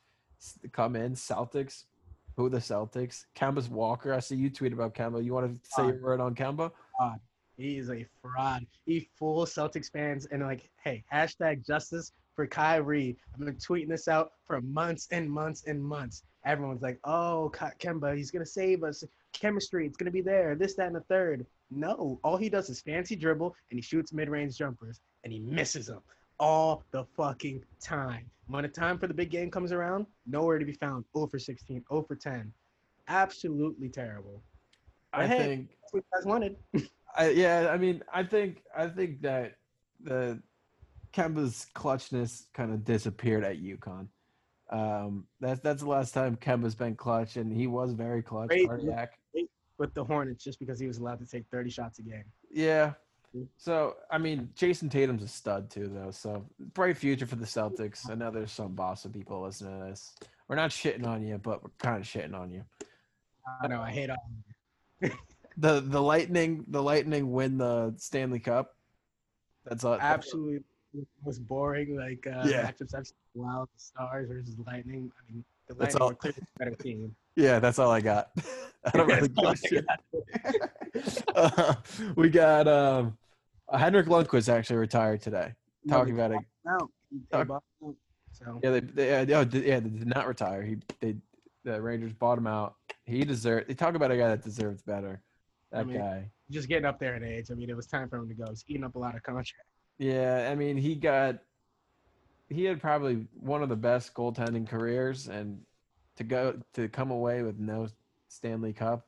come 0.72 0.96
in 0.96 1.14
Celtics. 1.14 1.84
Who 2.36 2.46
are 2.46 2.50
the 2.50 2.58
Celtics? 2.58 3.26
Kemba's 3.36 3.68
Walker. 3.68 4.12
I 4.12 4.18
see 4.18 4.34
you 4.34 4.50
tweet 4.50 4.72
about 4.72 4.92
Kemba. 4.94 5.24
You 5.24 5.32
want 5.32 5.54
to 5.54 5.70
say 5.70 5.90
a 5.90 6.02
word 6.02 6.20
on 6.20 6.34
Kemba? 6.34 6.72
He 7.56 7.78
is 7.78 7.90
a 7.90 8.04
fraud. 8.20 8.66
He 8.84 9.08
fools 9.16 9.54
Celtics 9.54 9.90
fans 9.92 10.26
and 10.26 10.42
like, 10.42 10.68
hey, 10.82 11.04
hashtag 11.12 11.64
justice 11.64 12.10
for 12.34 12.46
Kyrie. 12.48 13.16
I've 13.32 13.44
been 13.44 13.54
tweeting 13.54 13.88
this 13.88 14.08
out 14.08 14.32
for 14.44 14.60
months 14.60 15.06
and 15.12 15.30
months 15.30 15.62
and 15.68 15.82
months. 15.82 16.24
Everyone's 16.44 16.82
like, 16.82 16.98
oh, 17.04 17.52
Kemba, 17.78 18.16
he's 18.16 18.32
gonna 18.32 18.44
save 18.44 18.82
us. 18.82 19.04
Chemistry, 19.32 19.86
it's 19.86 19.96
gonna 19.96 20.10
be 20.10 20.20
there. 20.20 20.56
This, 20.56 20.74
that, 20.74 20.88
and 20.88 20.96
the 20.96 21.00
third. 21.02 21.46
No, 21.74 22.20
all 22.22 22.36
he 22.36 22.48
does 22.48 22.70
is 22.70 22.80
fancy 22.80 23.16
dribble 23.16 23.54
and 23.70 23.78
he 23.78 23.82
shoots 23.82 24.12
mid-range 24.12 24.56
jumpers 24.56 25.00
and 25.24 25.32
he 25.32 25.40
misses 25.40 25.86
them 25.86 26.00
all 26.38 26.84
the 26.90 27.04
fucking 27.16 27.62
time. 27.82 28.30
When 28.46 28.62
the 28.62 28.68
time 28.68 28.98
for 28.98 29.06
the 29.06 29.14
big 29.14 29.30
game 29.30 29.50
comes 29.50 29.72
around, 29.72 30.06
nowhere 30.26 30.58
to 30.58 30.64
be 30.64 30.72
found. 30.72 31.04
0 31.16 31.26
for 31.28 31.38
16, 31.38 31.84
0 31.90 32.02
for 32.02 32.16
10. 32.16 32.52
Absolutely 33.08 33.88
terrible. 33.88 34.42
I 35.12 35.26
Hey. 35.26 35.38
think 35.38 35.68
That's 35.80 35.92
what 35.92 35.98
you 35.98 36.18
guys 36.18 36.26
wanted. 36.26 36.56
I, 37.16 37.30
yeah, 37.30 37.68
I 37.70 37.78
mean, 37.78 38.02
I 38.12 38.24
think 38.24 38.62
I 38.76 38.88
think 38.88 39.22
that 39.22 39.54
the 40.02 40.42
Kemba's 41.12 41.66
clutchness 41.74 42.46
kind 42.52 42.72
of 42.72 42.84
disappeared 42.84 43.44
at 43.44 43.62
UConn. 43.62 44.08
Um, 44.70 45.26
that's 45.40 45.60
that's 45.60 45.82
the 45.82 45.88
last 45.88 46.12
time 46.12 46.36
Kemba's 46.36 46.74
been 46.74 46.96
clutch, 46.96 47.36
and 47.36 47.52
he 47.52 47.68
was 47.68 47.92
very 47.92 48.20
clutch. 48.22 48.48
Great. 48.48 48.66
Cardiac. 48.66 49.12
With 49.78 49.92
the 49.94 50.04
Hornets 50.04 50.44
just 50.44 50.58
because 50.60 50.78
he 50.78 50.86
was 50.86 50.98
allowed 50.98 51.18
to 51.18 51.26
take 51.26 51.44
30 51.50 51.70
shots 51.70 51.98
a 51.98 52.02
game. 52.02 52.24
Yeah. 52.50 52.92
Mm. 53.36 53.46
So 53.56 53.96
I 54.10 54.18
mean, 54.18 54.48
Jayson 54.54 54.88
Tatum's 54.88 55.22
a 55.22 55.28
stud 55.28 55.68
too, 55.70 55.88
though. 55.92 56.10
So 56.12 56.44
bright 56.74 56.96
future 56.96 57.26
for 57.26 57.36
the 57.36 57.44
Celtics. 57.46 58.08
I 58.08 58.14
know 58.14 58.30
there's 58.30 58.52
some 58.52 58.72
Boston 58.74 59.12
people 59.12 59.42
listening 59.42 59.80
to 59.80 59.86
this. 59.86 60.14
We're 60.48 60.56
not 60.56 60.70
shitting 60.70 61.06
on 61.06 61.22
you, 61.26 61.38
but 61.38 61.62
we're 61.64 61.70
kind 61.78 61.96
of 62.00 62.04
shitting 62.06 62.34
on 62.34 62.50
you. 62.52 62.62
I 63.62 63.66
know 63.66 63.80
I 63.80 63.90
hate 63.90 64.10
all. 64.10 64.28
The 65.56 65.80
the 65.80 66.02
Lightning 66.02 66.64
the 66.66 66.82
Lightning 66.82 67.30
win 67.30 67.58
the 67.58 67.94
Stanley 67.96 68.40
Cup. 68.40 68.74
That's 69.64 69.84
all. 69.84 69.94
Absolutely 70.00 70.64
was 71.22 71.38
boring. 71.38 71.96
Like 71.96 72.26
uh, 72.26 72.42
Yeah. 72.48 72.72
matchups. 72.72 73.12
Wow, 73.34 73.68
the 73.72 73.80
Stars 73.80 74.28
versus 74.28 74.56
Lightning. 74.66 75.12
I 75.16 75.32
mean, 75.32 75.44
the 75.68 75.74
That's 75.74 75.94
Lightning 75.94 76.02
all- 76.02 76.08
were 76.08 76.14
clearly 76.16 76.40
the 76.40 76.46
better 76.64 76.74
team. 76.74 77.14
Yeah, 77.36 77.58
that's 77.58 77.78
all 77.78 77.90
I 77.90 78.00
got. 78.00 78.30
I 78.84 78.90
don't 78.90 79.06
really 79.08 79.28
give 79.28 79.44
a 79.44 79.56
shit. 79.56 79.84
Uh, 81.34 81.74
we 82.14 82.28
got 82.28 82.68
um, 82.68 83.16
Henrik 83.72 84.06
Lundqvist 84.06 84.48
actually 84.48 84.76
retired 84.76 85.20
today. 85.20 85.52
Talking 85.88 86.14
about 86.14 86.30
it. 86.30 86.38
No, 86.64 86.88
they 87.10 87.18
Talk- 87.38 87.48
bought 87.48 87.62
him. 87.82 87.96
So 88.30 88.60
Yeah, 88.62 88.70
they, 88.70 88.80
they 88.80 89.32
uh, 89.34 89.44
did- 89.44 89.64
yeah, 89.64 89.80
they 89.80 89.88
did 89.88 90.06
not 90.06 90.28
retire. 90.28 90.62
He 90.62 90.76
they 91.00 91.16
the 91.64 91.80
Rangers 91.82 92.12
bought 92.12 92.38
him 92.38 92.46
out. 92.46 92.76
He 93.06 93.24
deserved. 93.24 93.68
They 93.68 93.74
talk 93.74 93.96
about 93.96 94.12
a 94.12 94.16
guy 94.16 94.28
that 94.28 94.44
deserves 94.44 94.82
better. 94.82 95.20
That 95.72 95.80
I 95.80 95.84
mean- 95.84 95.98
guy. 95.98 96.30
just 96.50 96.68
getting 96.68 96.84
up 96.84 97.00
there 97.00 97.16
in 97.16 97.24
age. 97.24 97.50
I 97.50 97.54
mean, 97.54 97.68
it 97.70 97.76
was 97.76 97.86
time 97.88 98.08
for 98.08 98.16
him 98.18 98.28
to 98.28 98.34
go. 98.34 98.44
He's 98.50 98.64
eating 98.68 98.84
up 98.84 98.94
a 98.94 98.98
lot 99.00 99.16
of 99.16 99.22
contract. 99.24 99.66
Yeah, 99.98 100.48
I 100.50 100.54
mean 100.54 100.76
he 100.76 100.94
got. 100.94 101.38
He 102.50 102.64
had 102.64 102.80
probably 102.80 103.26
one 103.40 103.62
of 103.64 103.68
the 103.68 103.76
best 103.76 104.14
goaltending 104.14 104.68
careers, 104.68 105.26
and 105.28 105.60
to 106.16 106.24
go 106.24 106.60
to 106.74 106.88
come 106.88 107.10
away 107.10 107.42
with 107.42 107.58
no 107.58 107.88
Stanley 108.28 108.72
Cup, 108.72 109.06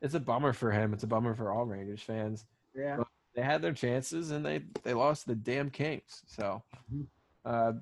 it's 0.00 0.14
a 0.14 0.20
bummer 0.20 0.52
for 0.52 0.70
him. 0.70 0.92
It's 0.92 1.02
a 1.04 1.06
bummer 1.08 1.34
for 1.34 1.50
all 1.52 1.64
Rangers 1.66 2.02
fans. 2.02 2.44
Yeah. 2.74 3.02
they 3.34 3.42
had 3.42 3.62
their 3.62 3.72
chances 3.72 4.30
and 4.32 4.44
they 4.44 4.62
they 4.82 4.94
lost 4.94 5.22
to 5.22 5.28
the 5.28 5.34
damn 5.36 5.70
Kings. 5.70 6.22
So, 6.26 6.62
Mhm. 6.92 7.06
uh, 7.44 7.72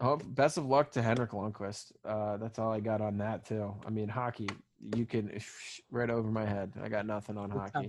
hope 0.00 0.22
best 0.34 0.58
of 0.58 0.66
luck 0.66 0.90
to 0.92 1.02
Henrik 1.02 1.30
Lundqvist. 1.30 1.92
Uh, 2.04 2.36
that's 2.36 2.58
all 2.58 2.72
I 2.72 2.80
got 2.80 3.00
on 3.00 3.18
that 3.18 3.44
too. 3.46 3.74
I 3.86 3.90
mean, 3.90 4.08
hockey, 4.08 4.48
you 4.96 5.06
can 5.06 5.38
right 5.90 6.10
over 6.10 6.30
my 6.30 6.44
head. 6.44 6.72
I 6.82 6.88
got 6.88 7.06
nothing 7.06 7.36
on 7.38 7.50
hockey. 7.50 7.86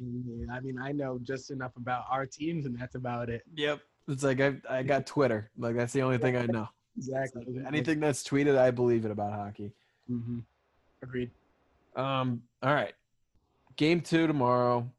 I 0.52 0.60
mean, 0.60 0.78
I 0.80 0.91
know 0.91 1.20
just 1.20 1.52
enough 1.52 1.76
about 1.78 2.06
our 2.10 2.26
teams, 2.26 2.65
and 2.65 2.78
that's 2.78 2.96
about 2.96 3.30
it. 3.30 3.44
Yep, 3.56 3.82
it's 4.08 4.24
like 4.24 4.39
I 4.41 4.56
I 4.70 4.84
got 4.84 5.06
Twitter. 5.06 5.50
Like 5.58 5.76
that's 5.76 5.94
the 5.94 6.02
only 6.04 6.17
thing 6.20 6.36
I 6.38 6.46
know. 6.46 6.67
Exactly. 6.97 7.45
Anything 7.67 7.99
that's 7.99 8.23
tweeted, 8.23 8.58
I 8.58 8.71
believe 8.71 9.06
it 9.06 9.12
about 9.12 9.34
hockey. 9.34 9.71
hmm 10.08 10.39
Agreed. 11.04 11.32
Um. 11.95 12.41
All 12.62 12.73
right. 12.73 12.93
Game 13.75 14.01
two 14.01 14.27
tomorrow. 14.27 14.89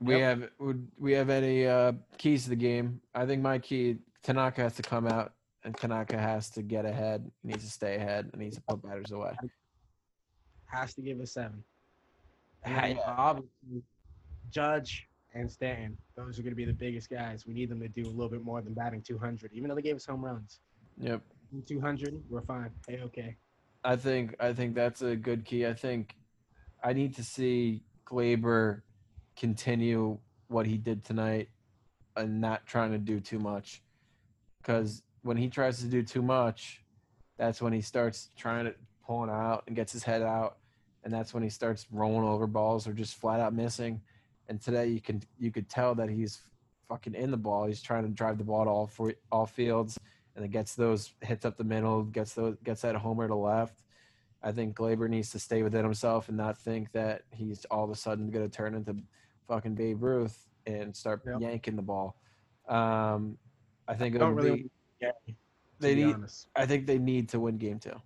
We 0.00 0.14
Yep. 0.16 0.22
have 0.40 0.50
would 0.58 0.86
we 0.98 1.12
have 1.12 1.30
any 1.30 1.66
uh, 1.66 1.92
keys 2.18 2.44
to 2.44 2.50
the 2.50 2.56
game? 2.56 3.00
I 3.14 3.26
think 3.26 3.42
my 3.42 3.58
key 3.58 3.98
Tanaka 4.22 4.62
has 4.62 4.74
to 4.76 4.82
come 4.82 5.06
out 5.06 5.32
and 5.64 5.76
Tanaka 5.76 6.16
has 6.18 6.50
to 6.50 6.62
get 6.62 6.84
ahead. 6.84 7.28
Needs 7.42 7.64
to 7.64 7.70
stay 7.70 7.96
ahead 7.96 8.30
and 8.32 8.40
needs 8.40 8.56
to 8.56 8.62
put 8.62 8.82
batters 8.82 9.10
away. 9.12 9.32
Has 10.66 10.94
to 10.94 11.02
give 11.02 11.20
a 11.20 11.26
seven. 11.26 11.62
And 12.64 12.98
obviously, 13.06 13.82
Judge 14.50 15.08
and 15.34 15.50
Stanton, 15.50 15.96
those 16.16 16.38
are 16.38 16.42
going 16.42 16.52
to 16.52 16.56
be 16.56 16.64
the 16.64 16.72
biggest 16.72 17.10
guys. 17.10 17.44
We 17.46 17.54
need 17.54 17.68
them 17.68 17.80
to 17.80 17.88
do 17.88 18.02
a 18.02 18.10
little 18.10 18.28
bit 18.30 18.42
more 18.42 18.62
than 18.62 18.72
batting 18.72 19.02
200, 19.02 19.52
even 19.52 19.68
though 19.68 19.74
they 19.74 19.82
gave 19.82 19.96
us 19.96 20.06
home 20.06 20.24
runs. 20.24 20.60
Yep. 20.98 21.22
200, 21.66 22.22
we're 22.28 22.42
fine. 22.42 22.70
Hey, 22.88 23.00
okay. 23.04 23.36
I 23.84 23.96
think 23.96 24.34
I 24.40 24.52
think 24.52 24.74
that's 24.74 25.02
a 25.02 25.14
good 25.14 25.44
key. 25.44 25.66
I 25.66 25.74
think 25.74 26.16
I 26.82 26.92
need 26.92 27.14
to 27.16 27.22
see 27.22 27.82
Gleyber 28.06 28.80
continue 29.36 30.18
what 30.48 30.66
he 30.66 30.78
did 30.78 31.04
tonight 31.04 31.48
and 32.16 32.40
not 32.40 32.66
trying 32.66 32.92
to 32.92 32.98
do 32.98 33.20
too 33.20 33.38
much. 33.38 33.82
Because 34.62 35.02
when 35.22 35.36
he 35.36 35.48
tries 35.48 35.80
to 35.80 35.86
do 35.86 36.02
too 36.02 36.22
much, 36.22 36.82
that's 37.36 37.60
when 37.60 37.72
he 37.72 37.80
starts 37.80 38.30
trying 38.36 38.64
to 38.64 38.74
pulling 39.06 39.30
out 39.30 39.64
and 39.66 39.76
gets 39.76 39.92
his 39.92 40.02
head 40.02 40.22
out, 40.22 40.58
and 41.04 41.12
that's 41.12 41.34
when 41.34 41.42
he 41.42 41.50
starts 41.50 41.86
rolling 41.90 42.26
over 42.26 42.46
balls 42.46 42.86
or 42.86 42.92
just 42.92 43.16
flat 43.16 43.40
out 43.40 43.52
missing. 43.52 44.00
And 44.48 44.60
today 44.60 44.86
you 44.88 45.00
can 45.00 45.22
you 45.38 45.50
could 45.50 45.68
tell 45.68 45.94
that 45.96 46.08
he's 46.08 46.40
fucking 46.88 47.14
in 47.14 47.30
the 47.30 47.36
ball. 47.36 47.66
He's 47.66 47.82
trying 47.82 48.04
to 48.04 48.10
drive 48.10 48.38
the 48.38 48.44
ball 48.44 48.64
to 48.64 48.70
all 48.70 48.86
four, 48.86 49.14
all 49.30 49.46
fields, 49.46 49.98
and 50.36 50.44
it 50.44 50.50
gets 50.50 50.74
those 50.74 51.12
hits 51.20 51.44
up 51.44 51.56
the 51.56 51.64
middle, 51.64 52.02
gets 52.04 52.34
those 52.34 52.56
gets 52.64 52.82
that 52.82 52.96
homer 52.96 53.28
to 53.28 53.34
left. 53.34 53.82
I 54.42 54.52
think 54.52 54.76
Gleyber 54.76 55.08
needs 55.08 55.30
to 55.30 55.38
stay 55.38 55.62
within 55.62 55.84
himself 55.84 56.28
and 56.28 56.36
not 56.36 56.58
think 56.58 56.92
that 56.92 57.22
he's 57.30 57.64
all 57.70 57.84
of 57.84 57.90
a 57.90 57.94
sudden 57.94 58.30
going 58.30 58.48
to 58.48 58.54
turn 58.54 58.74
into 58.74 58.96
fucking 59.48 59.74
Babe 59.74 60.02
Ruth 60.02 60.46
and 60.66 60.94
start 60.94 61.22
Yep. 61.26 61.40
yanking 61.40 61.76
the 61.76 61.82
ball. 61.82 62.16
Um, 62.68 63.38
I 63.88 63.94
think 63.94 64.14
I 64.16 64.18
don't 64.18 64.34
really 64.34 64.62
be, 64.62 64.70
yeah, 65.00 65.10
they 65.78 65.94
need. 65.94 66.14
honest. 66.14 66.48
I 66.56 66.66
think 66.66 66.86
they 66.86 66.98
need 66.98 67.28
to 67.30 67.40
win 67.40 67.56
game 67.58 67.78
two. 67.78 68.00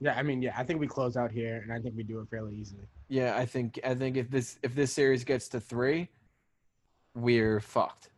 Yeah, 0.00 0.14
I 0.16 0.22
mean, 0.22 0.42
yeah, 0.42 0.54
I 0.56 0.64
think 0.64 0.80
we 0.80 0.86
close 0.86 1.16
out 1.16 1.30
here, 1.30 1.60
and 1.62 1.72
I 1.72 1.78
think 1.78 1.94
we 1.96 2.02
do 2.02 2.20
it 2.20 2.28
fairly 2.28 2.54
easily. 2.56 2.84
Yeah, 3.08 3.36
I 3.36 3.46
think 3.46 3.78
I 3.84 3.94
think 3.94 4.16
if 4.16 4.30
this 4.30 4.58
if 4.62 4.74
this 4.74 4.92
series 4.92 5.24
gets 5.24 5.48
to 5.50 5.60
three, 5.60 6.08
we're 7.14 7.60
fucked. 7.60 8.10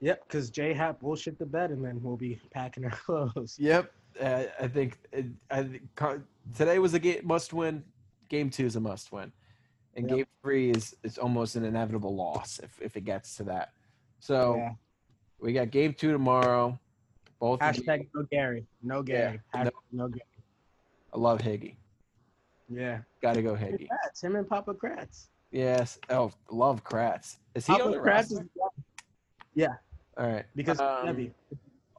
Yep, 0.00 0.28
because 0.28 0.50
J 0.50 0.74
Hap 0.74 1.02
will 1.02 1.16
shit 1.16 1.38
the 1.38 1.46
bed, 1.46 1.70
and 1.70 1.84
then 1.84 2.00
we'll 2.02 2.16
be 2.16 2.38
packing 2.50 2.84
our 2.84 2.90
clothes. 3.06 3.56
Yep, 3.58 3.90
uh, 4.20 4.44
I 4.60 4.68
think 4.68 4.98
I 5.50 5.62
think 5.62 5.82
today 6.56 6.78
was 6.78 6.94
a 6.94 6.98
game 6.98 7.20
must 7.24 7.52
win. 7.52 7.82
Game 8.28 8.50
two 8.50 8.66
is 8.66 8.76
a 8.76 8.80
must 8.80 9.12
win, 9.12 9.32
and 9.94 10.08
Yep. 10.08 10.16
game 10.16 10.26
three 10.42 10.70
is 10.70 10.96
is 11.02 11.16
almost 11.18 11.56
an 11.56 11.64
inevitable 11.64 12.14
loss 12.14 12.58
if 12.58 12.78
if 12.82 12.96
it 12.96 13.04
gets 13.04 13.36
to 13.36 13.44
that. 13.44 13.72
So 14.20 14.56
Yeah. 14.56 14.72
we 15.38 15.52
got 15.52 15.70
game 15.70 15.94
two 15.94 16.12
tomorrow. 16.12 16.78
Both 17.38 17.60
Hashtag 17.60 18.08
no 18.14 18.22
Gary, 18.30 18.66
no 18.82 19.02
Gary, 19.02 19.40
Yeah, 19.54 19.64
Hashtag 19.64 19.70
no 19.92 20.08
Gary. 20.08 20.22
I 21.12 21.18
love 21.18 21.40
Higgy. 21.40 21.76
Yeah, 22.68 23.00
Got 23.22 23.34
to 23.34 23.42
go 23.42 23.54
Higgy. 23.54 23.88
Kratz, 23.88 24.22
him 24.24 24.36
and 24.36 24.48
Papa 24.48 24.74
Kratz. 24.74 25.28
Yes. 25.52 25.98
Oh, 26.10 26.32
love 26.50 26.82
Kratz. 26.82 27.36
Is 27.54 27.66
he 27.66 27.72
Papa 27.72 27.84
on 27.84 27.90
the 27.92 27.98
Kratz 27.98 28.32
roster? 28.32 28.42
is 29.54 29.68
All 30.16 30.26
right. 30.26 30.44
because 30.54 30.80
Um, 30.80 31.06
Debbie. 31.06 31.32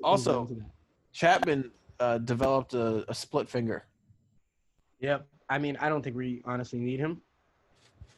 also- 0.04 0.48
Chapman 1.14 1.72
uh, 2.00 2.20
developed 2.20 2.74
a, 2.74 3.10
a 3.10 3.14
split 3.16 3.50
finger. 3.50 3.86
Yep. 5.00 5.26
I 5.50 5.58
mean, 5.58 5.78
I 5.78 5.90
don't 5.90 6.02
think 6.04 6.16
we 6.16 6.42
honestly 6.46 6.80
need 6.80 7.00
him. 7.00 7.22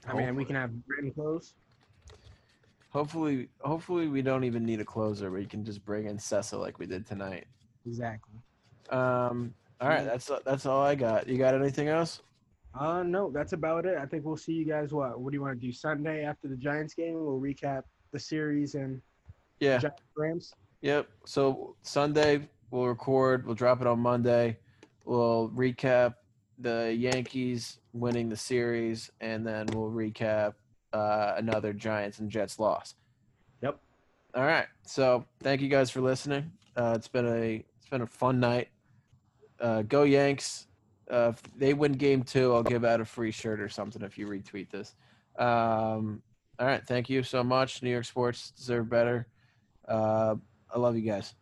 I 0.07 0.13
mean, 0.13 0.35
we 0.35 0.43
can 0.45 0.55
have 0.55 0.71
Britton 0.85 1.11
close. 1.11 1.53
Hopefully, 2.91 3.49
hopefully 3.61 4.07
we 4.07 4.21
don't 4.21 4.43
even 4.43 4.65
need 4.65 4.81
a 4.81 4.85
closer. 4.85 5.29
We 5.29 5.45
can 5.45 5.63
just 5.63 5.85
bring 5.85 6.07
in 6.07 6.17
Cessa 6.17 6.59
like 6.59 6.79
we 6.79 6.87
did 6.87 7.05
tonight. 7.05 7.45
Exactly. 7.85 8.33
Um. 8.89 9.53
All 9.79 9.87
right. 9.87 10.03
That's 10.03 10.29
that's 10.45 10.65
all 10.65 10.81
I 10.81 10.95
got. 10.95 11.27
You 11.27 11.37
got 11.37 11.53
anything 11.53 11.87
else? 11.87 12.21
Uh, 12.77 13.03
no, 13.03 13.29
that's 13.29 13.53
about 13.53 13.85
it. 13.85 13.97
I 13.97 14.05
think 14.05 14.25
we'll 14.25 14.37
see 14.37 14.53
you 14.53 14.65
guys. 14.65 14.91
What? 14.91 15.19
What 15.19 15.31
do 15.31 15.35
you 15.37 15.41
want 15.41 15.59
to 15.59 15.65
do 15.67 15.71
Sunday 15.71 16.23
after 16.23 16.47
the 16.47 16.57
Giants 16.57 16.93
game? 16.95 17.13
We'll 17.13 17.39
recap 17.39 17.83
the 18.11 18.19
series 18.19 18.73
and 18.75 19.01
Yeah. 19.59 19.77
Giants 19.77 20.01
Rams. 20.15 20.53
Yep. 20.81 21.07
So 21.25 21.75
Sunday 21.81 22.47
we'll 22.71 22.87
record. 22.87 23.45
We'll 23.45 23.55
drop 23.55 23.81
it 23.81 23.87
on 23.87 23.99
Monday. 23.99 24.57
We'll 25.05 25.49
recap 25.55 26.15
the 26.57 26.93
Yankees 26.93 27.79
winning 27.93 28.29
the 28.29 28.37
series, 28.37 29.11
and 29.21 29.45
then 29.45 29.67
we'll 29.73 29.89
recap 29.89 30.53
uh, 30.93 31.33
another 31.37 31.73
Giants 31.73 32.19
and 32.19 32.29
Jets 32.29 32.59
loss. 32.59 32.95
Yep. 33.61 33.79
All 34.35 34.43
right. 34.43 34.67
So 34.85 35.25
thank 35.41 35.61
you 35.61 35.69
guys 35.69 35.89
for 35.89 36.01
listening. 36.01 36.51
Uh, 36.75 36.93
it's 36.95 37.07
been 37.07 37.27
a 37.27 37.65
it's 37.77 37.89
been 37.89 38.01
a 38.01 38.07
fun 38.07 38.39
night. 38.39 38.69
Uh, 39.59 39.81
go 39.81 40.03
Yanks! 40.03 40.67
Uh, 41.11 41.33
if 41.33 41.41
they 41.57 41.73
win 41.73 41.93
game 41.93 42.23
two, 42.23 42.53
I'll 42.53 42.63
give 42.63 42.85
out 42.85 43.01
a 43.01 43.05
free 43.05 43.31
shirt 43.31 43.59
or 43.59 43.67
something 43.67 44.01
if 44.03 44.17
you 44.17 44.27
retweet 44.27 44.69
this. 44.69 44.95
Um, 45.37 46.21
all 46.59 46.67
right. 46.67 46.85
Thank 46.85 47.09
you 47.09 47.23
so 47.23 47.43
much. 47.43 47.81
New 47.81 47.89
York 47.89 48.05
sports 48.05 48.51
deserve 48.51 48.89
better. 48.89 49.27
Uh, 49.89 50.35
I 50.73 50.79
love 50.79 50.95
you 50.95 51.01
guys. 51.01 51.35